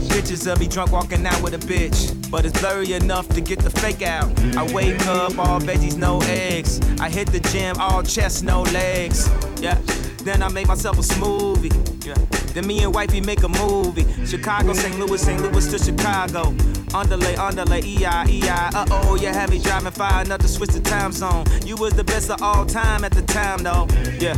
Pictures 0.10 0.48
of 0.48 0.60
me 0.60 0.68
drunk 0.68 0.92
walking 0.92 1.26
out 1.26 1.42
with 1.42 1.54
a 1.54 1.60
bitch. 1.60 2.30
But 2.32 2.46
it's 2.46 2.60
blurry 2.60 2.94
enough 2.94 3.28
to 3.30 3.42
get 3.42 3.60
the 3.60 3.70
fake 3.70 4.02
out. 4.02 4.28
I 4.58 4.64
wake 4.74 5.06
up, 5.08 5.38
all 5.38 5.60
veggies, 5.60 5.98
no 5.98 6.22
eggs. 6.24 6.80
I 7.00 7.10
hit 7.10 7.32
the 7.32 7.40
gym, 7.40 7.76
all 7.80 8.04
chest, 8.04 8.44
no 8.44 8.64
legs. 8.64 9.30
Yeah. 9.62 9.80
Then 10.24 10.42
I 10.42 10.50
make 10.50 10.68
myself 10.68 10.98
a 10.98 11.02
smoothie. 11.02 11.72
Yeah. 12.06 12.16
Then 12.54 12.68
me 12.68 12.84
and 12.84 12.94
wifey 12.94 13.22
make 13.22 13.44
a 13.44 13.48
movie. 13.48 14.06
Chicago, 14.26 14.74
St. 14.74 15.00
Louis, 15.00 15.22
St. 15.22 15.42
Louis 15.42 15.72
to 15.72 15.80
Chicago. 15.80 16.54
Underlay, 16.94 17.36
underlay, 17.36 17.82
EI, 17.82 18.26
EI. 18.28 18.70
Uh 18.74 18.86
oh, 18.90 19.16
you 19.16 19.28
had 19.28 19.50
me 19.50 19.60
driving 19.60 19.92
far 19.92 20.22
enough 20.22 20.40
to 20.40 20.48
switch 20.48 20.72
the 20.72 20.82
time 20.82 21.12
zone. 21.12 21.46
You 21.66 21.76
was 21.76 21.94
the 21.94 22.04
best 22.04 22.30
of 22.30 22.42
all 22.42 22.66
time 22.66 23.04
at 23.04 23.12
the 23.12 23.22
time, 23.22 23.64
though. 23.64 23.88
Yeah. 24.20 24.36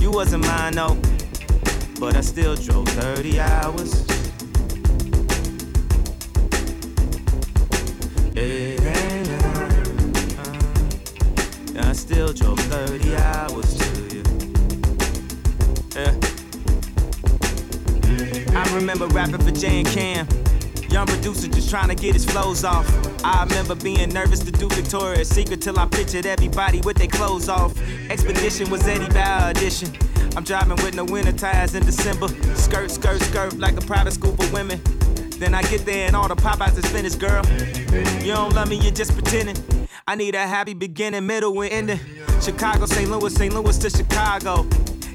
You 0.00 0.10
wasn't 0.10 0.46
mine, 0.46 0.74
though. 0.74 0.96
But 2.00 2.14
I 2.14 2.20
still 2.20 2.54
drove 2.54 2.88
30 2.90 3.40
hours. 3.40 4.06
Yeah, 11.74 11.88
I 11.88 11.92
still 11.92 12.32
drove 12.32 12.60
30 12.60 13.16
hours 13.16 13.74
to 13.78 14.14
you. 14.14 14.22
Yeah. 15.96 16.14
I 18.56 18.74
remember 18.74 19.08
rapping 19.08 19.38
for 19.38 19.50
Jay 19.50 19.80
and 19.80 19.88
Cam. 19.88 20.28
Young 20.90 21.06
producer 21.08 21.48
just 21.48 21.68
trying 21.68 21.88
to 21.88 21.96
get 21.96 22.14
his 22.14 22.24
flows 22.24 22.62
off. 22.62 22.86
I 23.24 23.42
remember 23.42 23.74
being 23.74 24.10
nervous 24.10 24.38
to 24.40 24.52
do 24.52 24.68
Victoria's 24.68 25.28
Secret 25.28 25.60
till 25.60 25.78
I 25.80 25.86
pictured 25.86 26.26
everybody 26.26 26.80
with 26.80 26.96
their 26.96 27.08
clothes 27.08 27.48
off. 27.48 27.74
Expedition 28.08 28.70
was 28.70 28.86
Eddie 28.86 29.12
Bauer 29.12 29.50
edition. 29.50 30.07
I'm 30.38 30.44
driving 30.44 30.76
with 30.84 30.94
no 30.94 31.04
winter 31.04 31.32
tires 31.32 31.74
in 31.74 31.84
December. 31.84 32.28
Skirt, 32.54 32.92
skirt, 32.92 33.20
skirt 33.22 33.58
like 33.58 33.76
a 33.76 33.80
private 33.80 34.12
school 34.12 34.36
for 34.36 34.48
women. 34.52 34.80
Then 35.30 35.52
I 35.52 35.62
get 35.62 35.84
there 35.84 36.06
and 36.06 36.14
all 36.14 36.28
the 36.28 36.36
Popeyes 36.36 36.78
is 36.78 36.88
finished, 36.92 37.18
girl. 37.18 37.44
You 38.24 38.34
don't 38.34 38.54
love 38.54 38.68
me, 38.68 38.76
you're 38.76 38.92
just 38.92 39.14
pretending. 39.14 39.56
I 40.06 40.14
need 40.14 40.36
a 40.36 40.46
happy 40.46 40.74
beginning, 40.74 41.26
middle, 41.26 41.60
and 41.62 41.72
ending. 41.72 42.00
Chicago, 42.40 42.86
St. 42.86 43.10
Louis, 43.10 43.34
St. 43.34 43.52
Louis 43.52 43.78
to 43.78 43.90
Chicago. 43.90 44.62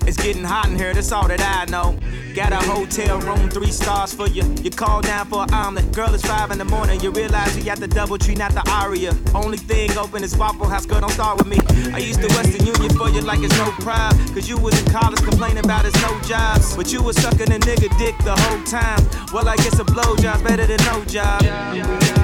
It's 0.06 0.18
getting 0.18 0.44
hot 0.44 0.68
in 0.68 0.76
here, 0.76 0.94
that's 0.94 1.12
all 1.12 1.28
that 1.28 1.42
I 1.42 1.70
know. 1.72 1.98
Got 2.36 2.52
a 2.52 2.58
hotel 2.58 3.20
room, 3.20 3.50
three 3.50 3.72
stars 3.72 4.14
for 4.14 4.28
you. 4.28 4.44
You 4.62 4.72
call 4.72 5.02
down 5.02 5.28
for 5.28 5.44
an 5.44 5.54
omelet. 5.54 5.92
Girl, 5.94 6.14
it's 6.14 6.26
five 6.26 6.50
in 6.52 6.58
the 6.58 6.66
morning. 6.66 7.00
You 7.00 7.12
realize 7.12 7.56
you 7.56 7.64
got 7.64 7.78
the 7.78 7.88
DoubleTree, 7.88 8.38
not 8.38 8.54
the 8.54 8.68
aria. 8.72 9.14
Only 9.36 9.58
thing 9.58 9.96
open 9.98 10.24
is 10.24 10.36
Waffle 10.36 10.68
House, 10.68 10.86
girl, 10.86 11.02
don't 11.02 11.12
start 11.12 11.38
with 11.38 11.48
me. 11.48 11.58
I 11.94 12.00
used 12.00 12.22
to 12.22 12.28
Western 12.28 12.66
Union 12.66 12.90
for 12.98 13.10
you 13.10 13.22
like 13.22 13.40
it's 13.42 13.56
no 13.58 13.70
pride. 13.86 14.14
Cause 14.34 14.50
you 14.50 14.58
was 14.58 14.80
in 14.82 14.92
college 14.92 15.22
complaining 15.22 15.64
about 15.64 15.86
it's 15.86 16.02
no 16.02 16.20
jobs. 16.22 16.76
But 16.76 16.92
you 16.92 17.04
was 17.04 17.16
sucking 17.18 17.52
a 17.52 17.60
nigga 17.60 17.96
dick 17.98 18.18
the 18.20 18.36
whole 18.36 18.64
time. 18.64 19.00
Well, 19.32 19.48
I 19.48 19.56
guess 19.58 19.80
a 19.80 19.84
blowjob's 19.84 20.42
better 20.42 20.66
than 20.66 20.84
no 20.86 21.06
job. 21.06 22.23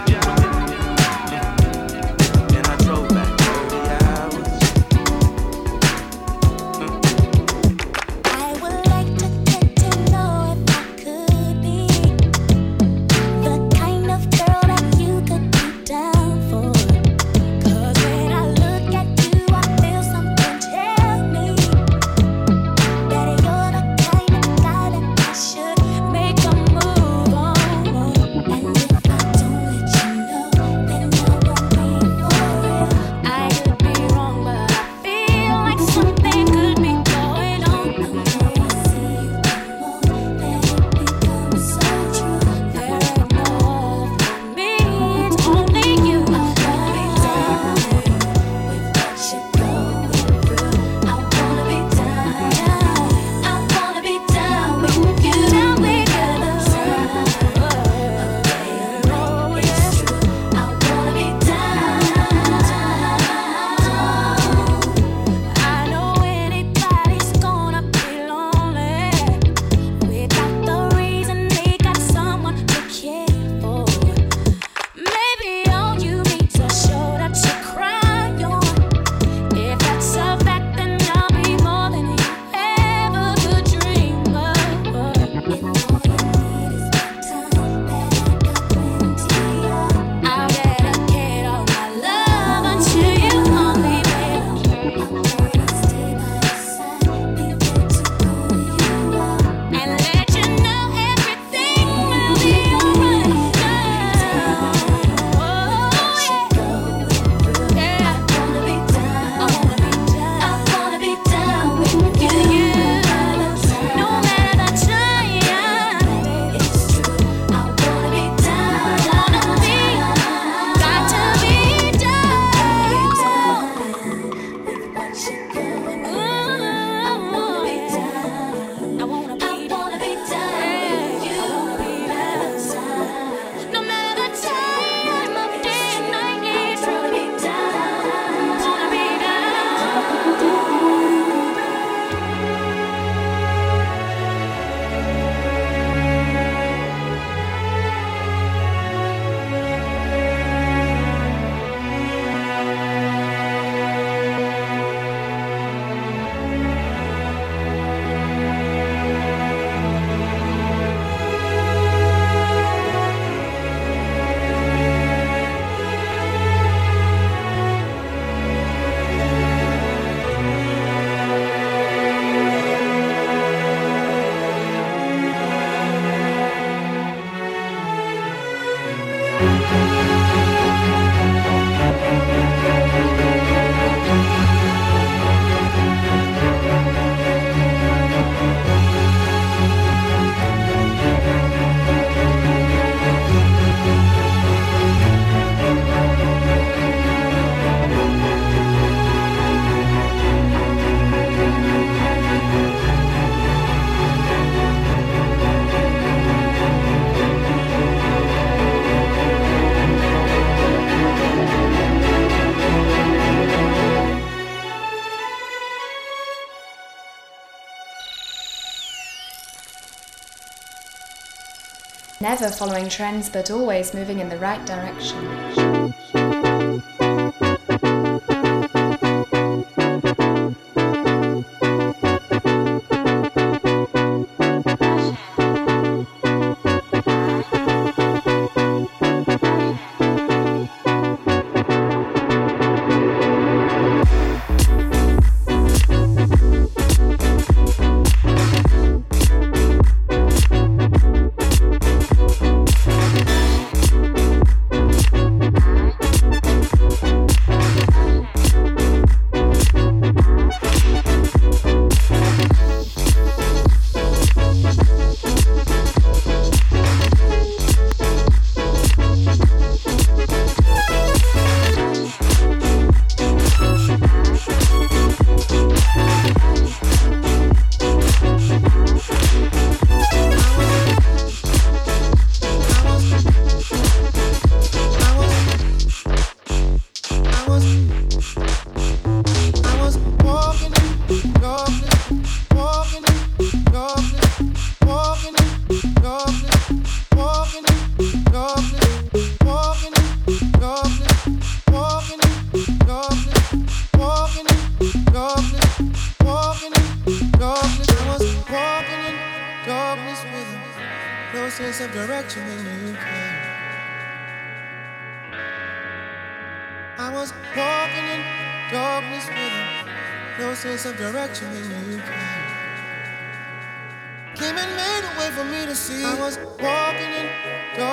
Never 222.22 222.50
following 222.50 222.90
trends, 222.90 223.30
but 223.30 223.50
always 223.50 223.94
moving 223.94 224.20
in 224.20 224.28
the 224.28 224.38
right 224.38 224.66
direction. 224.66 225.69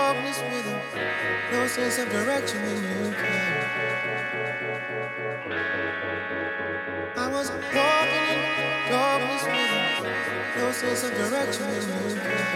darkness 0.06 0.40
with 0.42 0.64
him. 0.64 0.80
No 1.50 1.66
sense 1.66 1.98
of 1.98 2.08
direction 2.10 2.62
when 2.62 2.76
you 2.76 3.12
came. 3.12 3.56
I 7.16 7.28
was 7.28 7.50
walking 7.50 8.26
in 8.32 8.40
darkness 8.88 9.42
with 9.52 9.70
him. 9.74 10.04
No 10.58 10.66
sense 10.70 11.02
of 11.02 11.10
direction 11.10 11.66
when 11.66 11.82
you 12.08 12.16
came. 12.20 12.46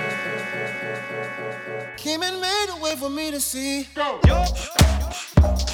Came 1.96 2.22
and 2.22 2.40
made 2.40 2.68
a 2.70 2.76
way 2.80 2.94
for 2.94 3.10
me 3.10 3.32
to 3.32 3.40
see. 3.40 3.88
Go. 3.96 4.20
Yo. 4.28 4.44
Yo. 4.44 5.69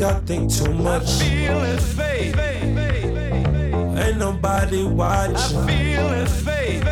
think 0.00 0.12
I 0.12 0.20
think 0.20 0.50
too 0.52 0.72
much. 0.74 1.02
I 1.02 1.24
feel 1.24 1.60
his 1.60 1.94
faith. 1.94 2.38
Ain't 3.98 4.18
nobody 4.18 4.84
watching. 4.84 5.34
I 5.34 5.66
feel 5.66 6.08
his 6.08 6.42
faith. 6.42 6.84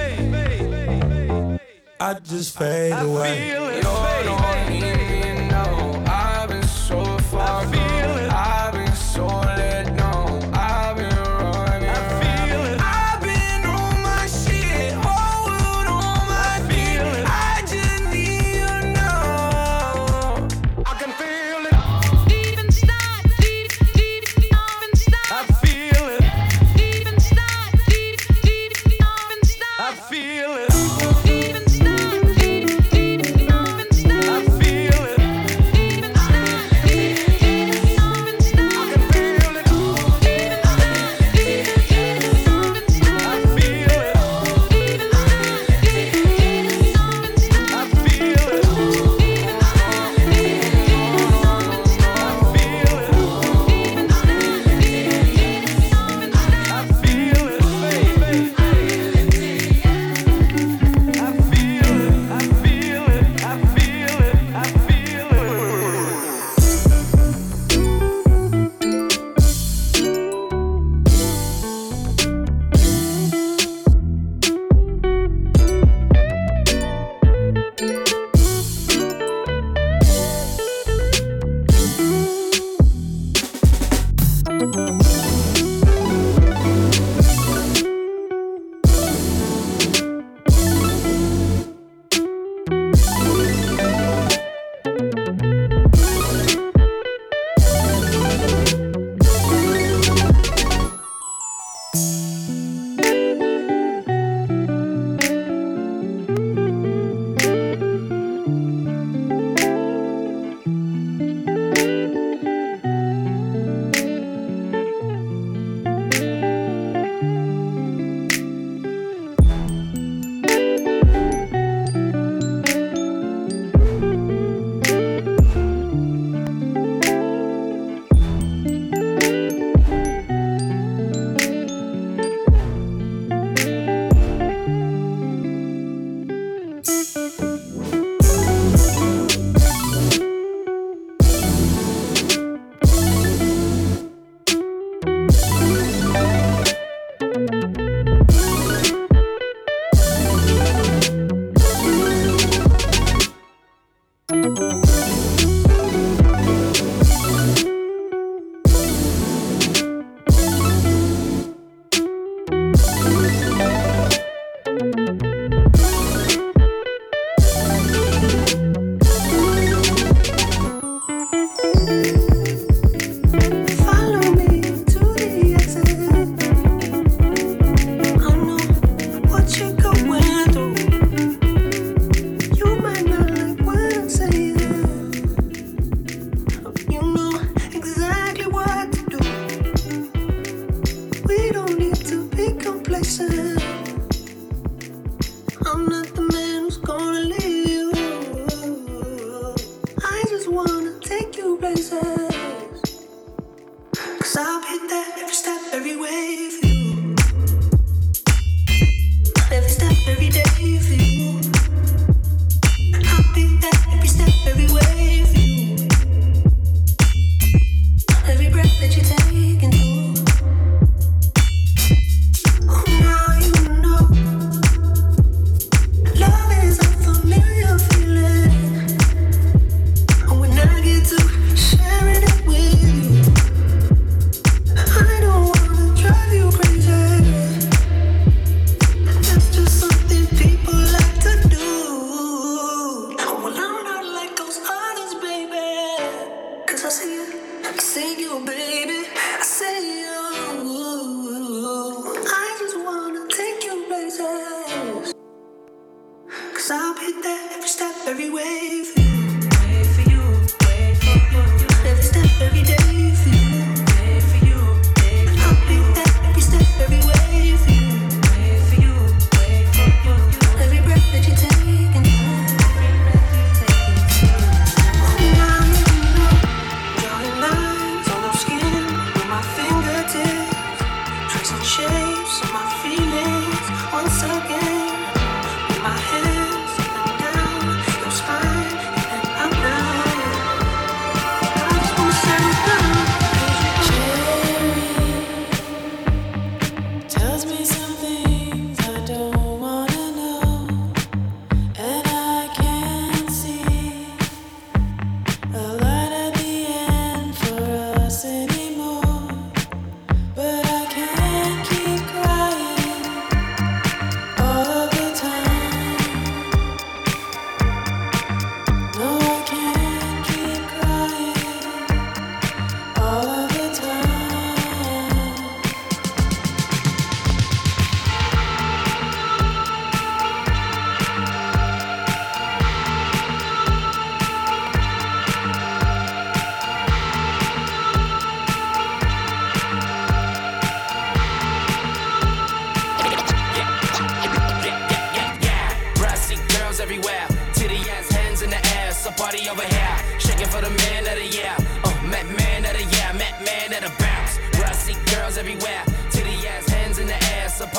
I 2.00 2.14
just 2.20 2.56
fade 2.56 2.92
away. 2.92 3.32
I 3.32 3.54
feel 3.54 3.66
his 3.68 3.84
faith. 3.86 4.57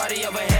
body 0.09 0.25
of 0.25 0.35
a 0.35 0.39
head. 0.39 0.58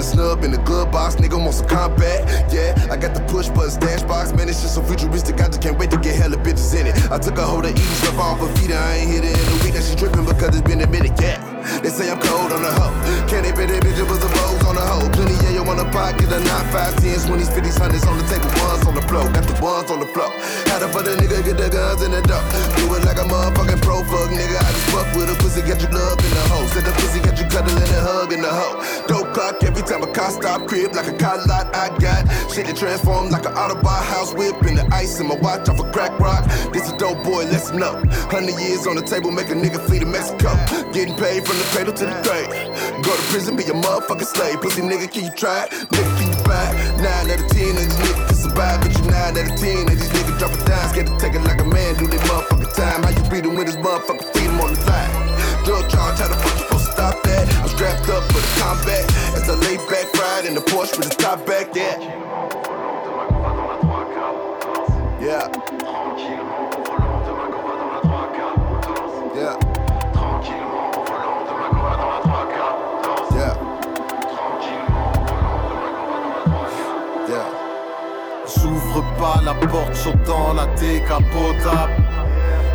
the 0.00 0.06
snub 0.06 0.44
in 0.44 0.50
the 0.50 0.58
glove 0.58 0.90
box, 0.90 1.16
nigga 1.16 1.38
On 1.38 1.52
some 1.52 1.68
combat. 1.68 2.52
Yeah, 2.52 2.74
I 2.90 2.96
got 2.96 3.14
the 3.14 3.20
push 3.32 3.48
buttons, 3.48 3.76
dash 3.76 4.02
box, 4.02 4.32
man, 4.32 4.48
it's 4.48 4.62
just 4.62 4.74
so 4.74 4.82
futuristic. 4.82 5.40
I 5.40 5.46
just 5.46 5.60
can't 5.60 5.78
wait 5.78 5.90
to 5.90 5.98
get 5.98 6.14
hella 6.16 6.36
bitches 6.36 6.78
in 6.78 6.86
it. 6.86 6.96
I 7.10 7.18
took 7.18 7.36
a 7.36 7.42
hold 7.42 7.66
of 7.66 7.72
eating 7.72 7.84
stuff 8.00 8.18
off 8.18 8.40
of 8.40 8.50
feet, 8.58 8.72
I 8.72 8.96
ain't 8.96 9.10
hit 9.10 9.24
it 9.24 9.36
in 9.36 9.60
a 9.60 9.64
week, 9.64 9.74
and 9.74 9.84
she's 9.84 9.96
dripping 9.96 10.24
because 10.24 10.56
it's 10.56 10.66
been 10.66 10.80
a 10.80 10.86
minute. 10.86 11.12
Yeah. 11.20 11.49
They 11.80 11.88
say 11.88 12.10
I'm 12.12 12.20
cold 12.20 12.52
on 12.52 12.60
the 12.60 12.68
hoe. 12.68 12.92
Can't 13.24 13.48
even 13.48 13.56
bet 13.56 13.72
that 13.72 13.80
bitch 13.80 13.96
it 13.96 14.04
the 14.04 14.28
a 14.28 14.68
on 14.68 14.76
the 14.76 14.84
hoe. 14.84 15.08
Plenty 15.16 15.32
yayo 15.40 15.64
on 15.64 15.80
the 15.80 15.88
pocket, 15.88 16.28
a 16.28 16.36
9, 16.36 16.44
five, 16.68 16.92
tens, 17.00 17.24
20s, 17.24 17.48
50s, 17.48 17.80
100s 17.80 18.04
on 18.04 18.20
the 18.20 18.26
table. 18.28 18.52
Ones 18.60 18.84
on 18.84 18.94
the 18.94 19.04
floor, 19.08 19.24
got 19.32 19.48
the 19.48 19.56
ones 19.64 19.88
on 19.88 20.00
the 20.00 20.10
floor. 20.12 20.28
the 20.68 20.84
a 20.84 21.00
the 21.00 21.12
nigga 21.16 21.40
get 21.40 21.56
the 21.56 21.72
guns 21.72 22.04
in 22.04 22.12
the 22.12 22.20
dark. 22.28 22.44
Do 22.76 22.84
it 22.92 23.04
like 23.08 23.16
a 23.16 23.24
motherfucking 23.24 23.80
pro 23.80 24.04
fuck 24.04 24.28
nigga. 24.28 24.60
I 24.60 24.68
just 24.76 24.88
fuck 24.92 25.08
with 25.16 25.32
a 25.32 25.36
pussy, 25.40 25.64
got 25.64 25.80
you 25.80 25.88
love 25.88 26.20
in 26.20 26.32
the 26.36 26.44
hoe. 26.52 26.68
Said 26.68 26.84
the 26.84 26.92
pussy 27.00 27.20
got 27.24 27.40
you 27.40 27.48
cuddling 27.48 27.80
and 27.80 28.04
hugging 28.04 28.42
the 28.44 28.52
hoe. 28.52 28.76
Dope 29.08 29.32
clock 29.32 29.64
every 29.64 29.80
time 29.80 30.04
a 30.04 30.10
car 30.12 30.30
stop, 30.36 30.68
crib 30.68 30.92
like 30.92 31.08
a 31.08 31.16
car 31.16 31.40
lot. 31.48 31.72
I 31.72 31.88
got 31.96 32.28
shit 32.52 32.68
that 32.68 32.76
transform 32.76 33.32
like 33.32 33.48
an 33.48 33.56
Autobot 33.56 34.04
house 34.04 34.36
whip 34.36 34.60
in 34.68 34.76
the 34.76 34.84
ice 34.92 35.16
in 35.16 35.32
my 35.32 35.36
watch 35.40 35.64
off 35.72 35.80
a 35.80 35.86
crack 35.96 36.12
rock. 36.20 36.44
This 36.76 36.92
a 36.92 36.96
dope 37.00 37.24
boy, 37.24 37.48
listen 37.48 37.80
up. 37.80 38.04
Hundred 38.28 38.60
years 38.60 38.84
on 38.84 39.00
the 39.00 39.02
table, 39.02 39.32
make 39.32 39.48
a 39.48 39.56
nigga 39.56 39.80
flee 39.80 40.00
to 40.00 40.06
Mexico. 40.06 40.52
Getting 40.92 41.16
paid 41.16 41.48
from 41.48 41.56
the 41.56 41.69
cradle 41.70 41.94
to 41.94 42.04
the 42.06 42.18
grave. 42.26 42.50
Go 43.02 43.10
to 43.14 43.22
prison, 43.30 43.56
be 43.56 43.64
a 43.64 43.74
motherfucking 43.74 44.26
slave. 44.26 44.60
Pussy 44.60 44.82
nigga, 44.82 45.10
can 45.10 45.24
you 45.24 45.34
try? 45.34 45.68
Nigga, 45.70 46.10
can 46.18 46.28
you 46.30 46.40
buy? 46.44 46.66
Nine 46.98 47.30
out 47.30 47.40
of 47.40 47.48
ten 47.50 47.74
of 47.78 47.82
these 47.86 47.96
niggas 48.02 48.26
can 48.26 48.36
survive, 48.36 48.80
but 48.82 48.92
you 48.92 49.04
nine 49.10 49.38
out 49.38 49.50
of 49.50 49.56
ten 49.58 49.86
of 49.86 49.96
these 49.96 50.10
niggas 50.10 50.38
drop 50.38 50.52
a 50.52 50.60
dime. 50.66 50.88
Scared 50.90 51.06
to 51.06 51.16
take 51.18 51.34
it 51.34 51.42
like 51.46 51.60
a 51.60 51.64
man, 51.64 51.94
do 51.96 52.06
their 52.06 52.20
motherfucking 52.26 52.74
time. 52.74 53.02
How 53.02 53.10
you 53.10 53.24
beat 53.30 53.44
him 53.46 53.54
with 53.56 53.66
his 53.66 53.76
motherfucking 53.78 54.32
freedom 54.34 54.60
on 54.60 54.74
the 54.74 54.80
line? 54.84 55.12
Drug 55.64 55.88
charge, 55.88 56.18
how 56.18 56.28
the 56.28 56.36
fuck 56.42 56.54
you 56.58 56.64
supposed 56.66 56.86
to 56.86 56.92
stop 56.92 57.22
that? 57.22 57.46
I'm 57.62 57.68
strapped 57.68 58.08
up 58.10 58.24
for 58.32 58.40
the 58.42 58.52
combat. 58.58 59.04
As 59.38 59.48
I 59.48 59.54
lay 59.54 59.76
back, 59.88 60.12
ride 60.14 60.44
in 60.46 60.54
the 60.54 60.60
Porsche 60.60 60.98
with 60.98 61.08
the 61.10 61.16
top 61.16 61.46
back. 61.46 61.74
Yeah. 61.74 61.96
Yeah. 65.20 66.39
La 79.50 79.66
porte, 79.66 79.96
j'entends 80.04 80.54
la 80.54 80.66
décapotable. 80.78 81.92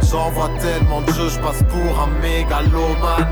J'envoie 0.10 0.50
tellement 0.60 1.02
de 1.02 1.12
jeux, 1.14 1.30
j'passe 1.30 1.64
pour 1.64 2.00
un 2.00 2.08
mégalomane. 2.22 3.30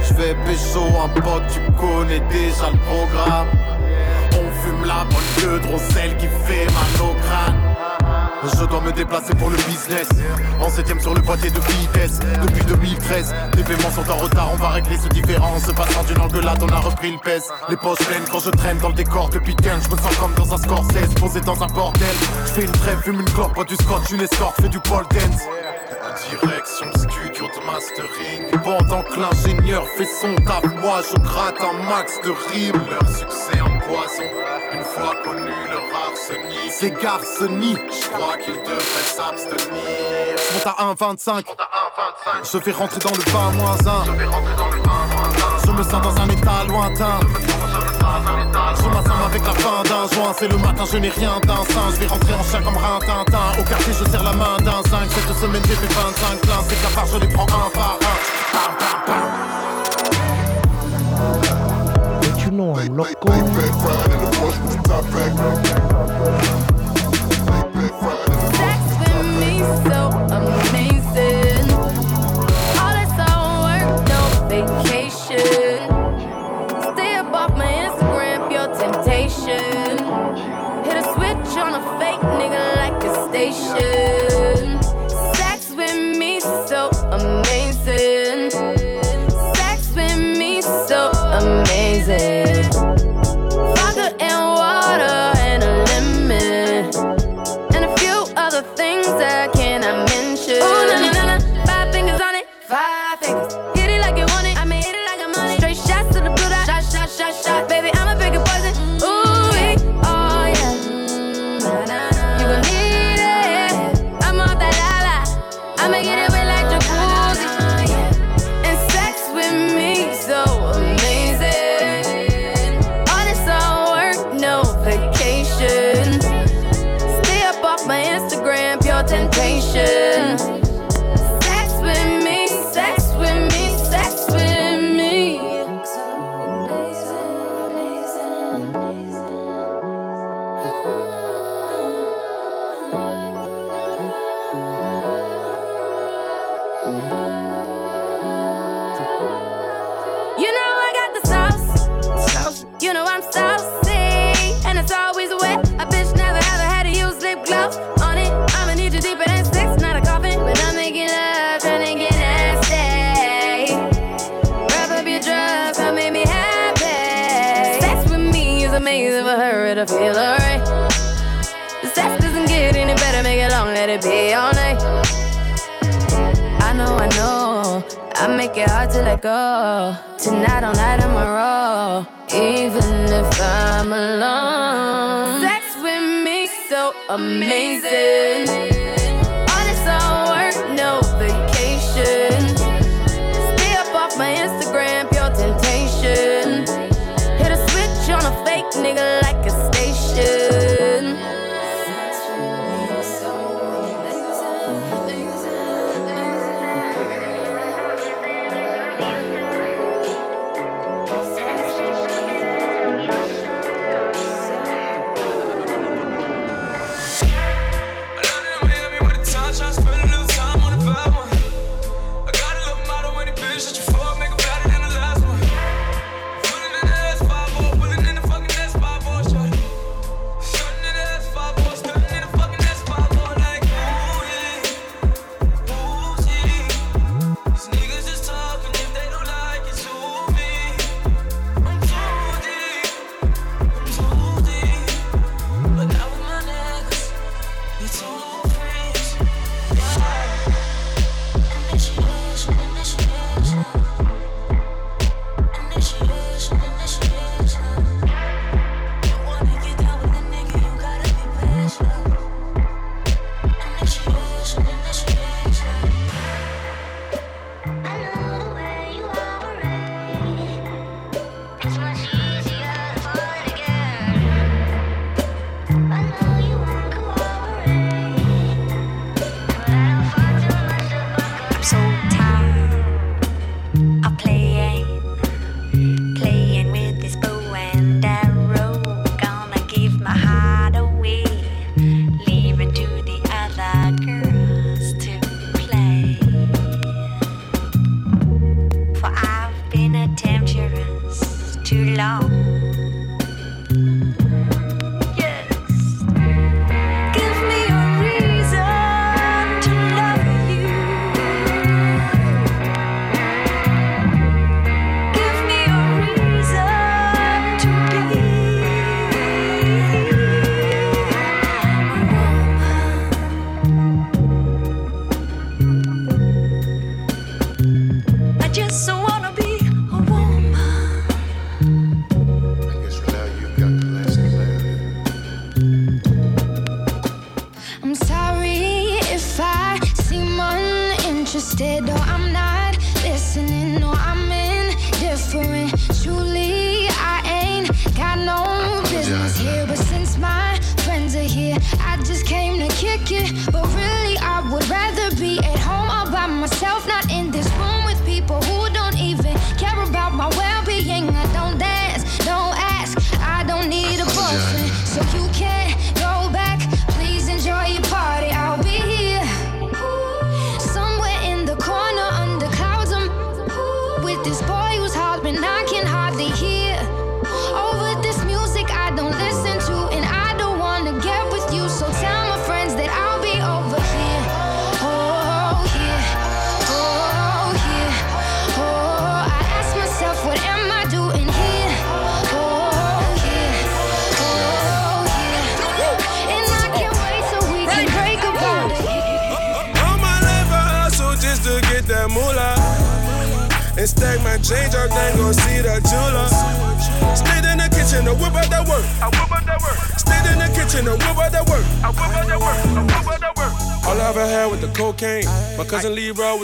J'fais 0.00 0.34
pécho 0.44 0.84
un 1.04 1.08
pote, 1.20 1.42
tu 1.52 1.60
connais 1.72 2.20
déjà 2.30 2.70
le 2.72 2.78
programme. 2.78 3.48
On 4.32 4.50
fume 4.62 4.84
la 4.84 5.04
bonne 5.04 5.30
queue 5.36 5.60
de 5.60 6.18
qui 6.18 6.26
fait 6.26 6.66
mal 6.66 7.10
au 7.10 7.14
crâne. 7.22 7.71
Je 8.44 8.64
dois 8.64 8.80
me 8.80 8.92
déplacer 8.92 9.34
pour 9.34 9.50
le 9.50 9.56
business. 9.56 10.08
En 10.60 10.68
septième 10.68 11.00
sur 11.00 11.14
le 11.14 11.20
boîtier 11.20 11.50
de 11.50 11.60
vitesse. 11.60 12.18
Depuis 12.42 12.64
2013 12.64 13.34
Les 13.56 13.62
paiements 13.62 13.90
sont 13.90 14.10
en 14.10 14.16
retard. 14.16 14.50
On 14.52 14.56
va 14.56 14.70
régler 14.70 14.96
ce 14.96 15.08
différence 15.08 15.66
Passant 15.72 16.02
d'une 16.04 16.18
engueulade 16.20 16.60
on 16.62 16.68
a 16.68 16.78
repris 16.80 17.12
le 17.12 17.18
pèse. 17.18 17.48
Les 17.68 17.76
poches 17.76 17.98
pleines 17.98 18.24
quand 18.30 18.40
je 18.40 18.50
traîne 18.50 18.78
dans 18.78 18.88
le 18.88 18.94
décor 18.94 19.28
Depuis 19.30 19.54
15 19.54 19.84
je 19.84 19.94
me 19.94 19.96
sens 19.96 20.16
comme 20.16 20.34
dans 20.34 20.54
un 20.54 20.58
Scorsese 20.58 21.14
Posé 21.20 21.40
dans 21.40 21.62
un 21.62 21.66
bordel. 21.68 22.02
Je 22.46 22.50
fais 22.50 22.62
une 22.62 22.72
trêve, 22.72 23.00
fume 23.02 23.20
une 23.20 23.30
clope, 23.30 23.54
bois 23.54 23.64
du 23.64 23.76
scotch 23.76 24.10
Une 24.10 24.20
escorte, 24.20 24.60
fais 24.60 24.68
du 24.68 24.80
pole 24.80 25.04
dance 25.10 25.42
Direction 26.40 26.90
studio 26.94 27.46
de 27.54 27.60
mastering. 27.66 28.50
Pendant 28.64 29.02
que 29.02 29.20
l'ingénieur 29.20 29.86
fait 29.96 30.06
son 30.06 30.34
taf 30.46 30.64
Moi 30.80 31.00
je 31.02 31.20
gratte 31.20 31.60
un 31.60 31.74
max 31.90 32.20
de 32.22 32.30
rimes. 32.30 32.82
Leur 32.90 33.06
succès 33.06 33.60
en 33.60 33.78
poison 33.80 34.22
Une 34.72 34.82
fois 34.82 35.14
connu 35.22 35.52
leur 35.68 35.84
arsenic 36.08 36.70
C'est 36.70 36.90
Garceny 37.02 37.76
Je 37.76 38.08
crois 38.08 38.38
qu'ils 38.38 38.54
devraient 38.54 39.10
s'abstenir. 39.16 39.60
Je 40.38 40.54
monte 40.54 40.66
à 40.66 40.94
1,25 40.94 41.44
Je 42.50 42.58
vais 42.58 42.72
rentrer 42.72 43.00
dans 43.00 43.10
le 43.10 43.30
20 43.30 43.50
moins 43.52 43.76
1 43.86 45.66
Je 45.66 45.70
me 45.70 45.82
sens 45.82 46.02
dans 46.02 46.16
un 46.16 46.28
état 46.30 46.64
lointain 46.66 47.20
Je 48.12 48.88
m'assomme 48.88 49.22
avec 49.24 49.42
la 49.42 49.54
fin 49.54 49.82
d'un 49.84 50.06
joint 50.14 50.34
C'est 50.38 50.48
le 50.48 50.58
matin 50.58 50.84
je 50.90 50.98
n'ai 50.98 51.08
rien 51.08 51.40
d'un 51.46 51.64
sein 51.72 51.90
Je 51.94 52.00
vais 52.00 52.06
rentrer 52.06 52.34
en 52.34 52.42
chien 52.42 52.60
comme 52.62 52.76
Rintintin 52.76 53.52
Au 53.58 53.62
quartier 53.62 53.92
je 53.94 54.04
serre 54.10 54.22
la 54.22 54.32
main 54.34 54.56
d'un 54.58 54.82
5 54.90 55.08
Cette 55.08 55.34
semaine 55.38 55.62
j'ai 55.66 55.74
fait 55.74 55.94
25 55.94 56.40
plein 56.42 56.62
C'est 56.68 56.76
que 56.76 56.82
la 56.82 56.90
part 56.90 57.06
je 57.06 57.16
les 57.18 57.28
prends 57.28 57.44
un 57.44 57.70
par 57.70 57.96
un 57.96 58.16
Bam, 58.52 58.72
bam, 58.78 58.98
bam. 59.06 59.22
But 62.20 62.44
you 62.44 62.50
know 62.50 62.78
I'm 62.78 62.94
loco. 62.96 63.32
Sex 68.52 68.84
with 69.00 69.26
me 69.40 69.91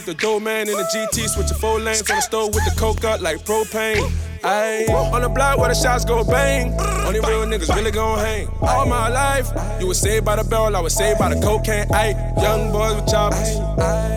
the 0.09 0.15
dough 0.15 0.41
man 0.41 0.67
in 0.71 0.75
the 0.75 0.85
GT, 0.85 1.29
switching 1.29 1.59
four 1.59 1.79
lanes 1.79 2.01
on 2.09 2.17
the 2.17 2.23
stove 2.23 2.55
with 2.55 2.65
the 2.65 2.73
coke 2.81 3.05
up 3.05 3.21
like 3.21 3.45
propane. 3.45 4.01
Ayy, 4.41 4.89
on 4.89 5.21
the 5.21 5.29
block 5.29 5.59
where 5.59 5.69
the 5.69 5.75
shots 5.75 6.07
go 6.07 6.25
bang. 6.25 6.73
Only 7.05 7.21
real 7.21 7.45
niggas 7.45 7.69
really 7.77 7.91
gon' 7.91 8.19
hang. 8.19 8.49
All 8.63 8.87
my 8.87 9.09
life, 9.11 9.51
you 9.79 9.87
was 9.87 10.01
saved 10.01 10.25
by 10.25 10.37
the 10.37 10.45
bell, 10.45 10.75
I 10.75 10.81
was 10.81 10.95
saved 10.95 11.19
by 11.19 11.35
the 11.35 11.41
cocaine. 11.43 11.89
Ayy, 11.89 12.15
young 12.41 12.73
boys 12.73 12.95
with 12.95 13.07
choppers, 13.07 13.59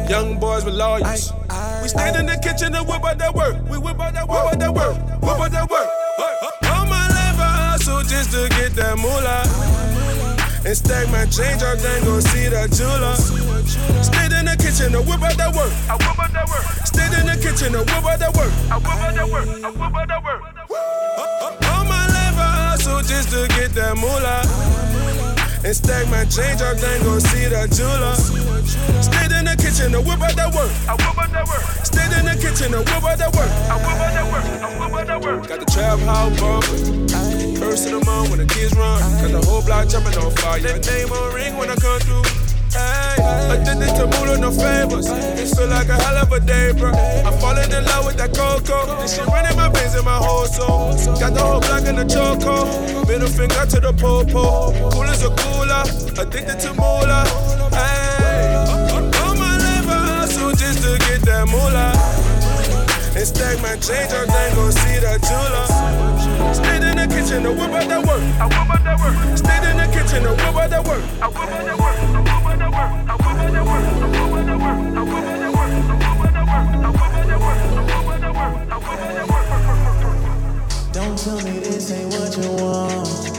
young 0.10 0.40
boys 0.40 0.64
with 0.64 0.76
lawyers. 0.76 1.34
We 1.82 1.90
stand 1.90 2.16
in 2.16 2.26
the 2.26 2.40
kitchen 2.42 2.74
and 2.74 2.88
whip 2.88 3.04
out 3.04 3.18
that 3.18 3.36
work. 3.36 3.58
We 3.70 3.78
whip 3.78 4.00
out 4.00 4.14
that 4.14 4.30
work, 4.30 4.46
whip 4.46 4.54
out 4.54 4.60
that 4.60 4.74
work, 4.74 4.96
whip 5.22 5.40
out 5.44 5.52
that 5.52 5.70
work. 5.70 5.90
All 6.72 6.86
my 6.88 7.08
life 7.12 7.36
I 7.36 7.76
hustle 7.76 8.02
just 8.04 8.32
to 8.32 8.48
get 8.48 8.72
that 8.80 8.96
moolah. 8.98 9.44
And 10.72 10.78
stack 10.78 11.12
my 11.12 11.26
change 11.28 11.62
up, 11.68 11.84
then 11.84 12.00
go 12.08 12.22
see 12.22 12.48
the 12.48 12.64
jeweler. 12.72 13.20
Stayed 13.20 14.32
in 14.32 14.48
the 14.48 14.56
kitchen 14.56 14.96
to 14.96 15.04
whip 15.04 15.20
out 15.20 15.36
that 15.36 15.52
work. 15.52 15.68
I 15.92 16.00
whip 16.00 16.16
out 16.16 16.32
that 16.32 16.48
work. 16.48 16.64
Stayed 16.88 17.12
in 17.12 17.28
the 17.28 17.36
kitchen 17.36 17.76
to 17.76 17.84
whip 17.84 18.08
out 18.08 18.16
that 18.24 18.32
work. 18.32 18.48
I 18.72 18.80
whip 18.80 18.96
out 18.96 19.12
that 19.12 19.28
work. 19.28 19.52
I 19.52 19.68
whip 19.68 19.92
out 19.92 20.08
that 20.08 20.24
work. 20.24 20.40
All 21.68 21.84
my 21.92 22.08
life 22.08 22.40
I 22.40 22.72
hustle 22.72 23.04
just 23.04 23.36
to 23.36 23.52
get 23.52 23.76
that 23.76 24.00
moolah. 24.00 24.48
And 25.68 25.76
stack 25.76 26.08
my 26.08 26.24
change 26.32 26.64
up, 26.64 26.80
then 26.80 27.04
go 27.04 27.20
see 27.20 27.52
the 27.52 27.68
jeweler. 27.68 28.16
Stayed 29.04 29.36
in 29.36 29.52
the 29.52 29.60
kitchen 29.60 29.92
to 29.92 30.00
whip 30.00 30.24
out 30.24 30.40
that 30.40 30.56
work. 30.56 30.72
I 30.88 30.96
whip 30.96 31.20
out 31.20 31.36
that 31.36 31.52
work. 31.52 31.68
Stayed 31.84 32.16
in 32.16 32.32
the 32.32 32.40
kitchen 32.40 32.72
to 32.72 32.80
whip 32.80 33.04
out 33.04 33.20
that 33.20 33.36
work. 33.36 33.52
I 33.68 33.76
whip 33.76 34.00
out 34.00 34.16
that 34.16 34.28
work. 34.32 34.48
I 34.48 34.72
whip 34.80 34.94
out 34.96 35.08
that 35.12 35.20
work. 35.20 35.52
Got 35.52 35.60
the 35.60 35.68
trap 35.68 36.00
house 36.08 36.32
bumping. 36.40 37.41
First 37.62 37.86
of 37.86 37.92
the 37.94 38.06
month 38.06 38.30
when 38.32 38.40
the 38.40 38.50
kids 38.50 38.74
run. 38.74 39.00
Got 39.22 39.32
the 39.32 39.46
whole 39.46 39.62
block 39.62 39.88
jumping 39.88 40.18
on 40.18 40.32
fire. 40.42 40.60
Name 40.60 41.12
on 41.14 41.34
ring 41.34 41.56
when 41.58 41.70
I 41.70 41.76
come 41.76 42.00
through. 42.02 42.26
Hey, 42.74 43.22
addicted 43.54 43.94
to 44.02 44.10
mood 44.10 44.42
no 44.42 44.50
favors. 44.50 45.06
It 45.08 45.54
feel 45.54 45.68
like 45.68 45.88
a 45.88 45.94
hell 45.94 46.18
of 46.18 46.32
a 46.32 46.40
day, 46.40 46.74
bro. 46.74 46.90
I'm 46.90 47.38
falling 47.38 47.70
in 47.70 47.86
love 47.86 48.08
with 48.08 48.18
that 48.18 48.34
cocoa. 48.34 48.98
This 49.02 49.16
shit 49.16 49.28
running 49.28 49.56
my 49.56 49.70
veins 49.70 49.94
in 49.94 50.04
my 50.04 50.18
whole 50.18 50.46
soul. 50.46 50.98
Got 51.20 51.36
the 51.38 51.42
whole 51.46 51.62
block 51.62 51.86
in 51.86 51.98
the 51.98 52.06
choco. 52.10 52.66
Middle 53.06 53.30
finger 53.30 53.66
to 53.70 53.80
the 53.80 53.94
popo. 53.94 54.74
Cool 54.90 55.04
as 55.04 55.22
a 55.22 55.30
cooler. 55.30 55.86
Addicted 56.18 56.60
to 56.66 56.74
moolah. 56.74 57.30
Hey, 57.78 58.58
all 59.22 59.36
my 59.38 59.54
life 59.62 59.86
I 59.86 60.26
hustle 60.26 60.52
just 60.52 60.82
to 60.82 60.98
get 60.98 61.22
that 61.30 61.46
moolah. 61.46 62.21
And 63.22 63.28
stack 63.28 63.62
my 63.62 63.78
change 63.78 64.12
up, 64.14 64.26
then 64.26 64.56
go 64.56 64.72
see 64.72 64.98
the 64.98 65.14
jeweler. 65.22 65.70
Stayed 66.58 66.82
in 66.82 66.98
the 66.98 67.06
kitchen 67.06 67.44
to 67.44 67.52
whip 67.54 67.70
out 67.70 67.86
that 67.88 68.02
work. 68.02 68.18
I 68.42 68.50
whip 68.50 68.66
out 68.66 68.82
that 68.82 68.98
work. 68.98 69.14
Stayed 69.38 69.62
in 69.62 69.78
the 69.78 69.86
kitchen 69.94 70.24
to 70.26 70.32
whip 70.34 70.58
out 70.58 70.72
that 70.72 70.82
work. 70.84 71.06
I 71.22 71.30
whip 71.30 71.38
out 71.38 71.62
that 71.62 71.78
work. 71.78 72.02
I 72.02 72.18
whip 72.18 72.34
out 72.34 72.58
that 72.58 72.74
work. 72.74 72.90
I 73.06 73.14
whip 73.14 73.38
out 73.38 73.54
that 73.54 73.62
work. 73.62 73.86
I 73.86 74.02
whip 74.02 74.10
out 74.10 74.42
that 74.42 74.58
work. 74.58 74.90
I 74.90 75.06
whip 75.06 75.22
out 75.22 75.38
that 75.38 75.54
work. 75.54 75.70
I 75.70 76.10
whip 76.18 76.34
out 76.34 76.34
that 76.34 76.50
work. 76.50 76.82
I 76.82 76.98
whip 76.98 77.14
out 77.14 77.30
that 77.30 77.46
work. 77.46 77.62
I 77.62 77.78
whip 77.78 78.02
out 78.02 78.26
that 78.26 78.34
work. 78.34 78.58
I 78.58 78.82
whip 78.82 78.98
out 78.98 79.14
that 79.14 79.30
work. 79.30 80.92
Don't 80.92 81.14
tell 81.14 81.38
me 81.46 81.62
this 81.62 81.94
ain't 81.94 82.10
what 82.10 82.34
you 82.42 82.50
want. 82.58 83.38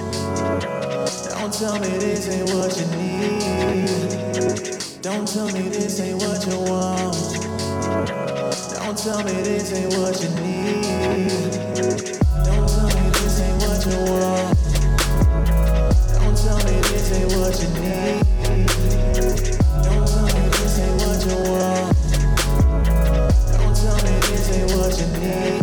Don't 1.26 1.50
tell 1.50 1.74
me 1.82 1.90
this 1.98 2.30
ain't 2.30 2.54
what 2.54 2.70
you 2.78 2.86
need. 2.94 3.42
Don't 5.02 5.26
tell 5.26 5.50
me 5.50 5.74
this 5.74 5.98
ain't 5.98 6.22
what 6.22 6.46
you 6.46 6.70
want. 6.70 7.42
Don't 8.84 8.98
tell 8.98 9.22
me 9.22 9.32
this 9.42 9.72
ain't 9.72 9.96
what 9.96 10.20
you 10.20 10.28
need. 10.42 10.82
Don't 12.44 12.68
tell 12.68 12.88
me 12.88 13.10
this 13.14 13.40
ain't 13.40 13.62
what 13.62 13.86
you 13.86 13.94
want. 14.10 14.58
Don't 16.18 16.36
tell 16.36 16.58
me 16.66 16.80
this 16.90 17.12
ain't 17.12 17.30
what 17.38 17.54
you 17.62 17.68
need. 17.80 18.22
Don't 19.84 20.04
tell 20.08 20.26
me 20.26 20.42
this 20.50 20.78
ain't 20.80 20.96
what 21.00 21.20
you 21.24 21.36
want. 21.48 21.96
Don't 23.52 23.76
tell 23.76 23.98
me 24.02 24.14
this 24.26 24.50
ain't 24.50 24.70
what 24.76 24.98
you 24.98 25.06
need. 25.20 25.61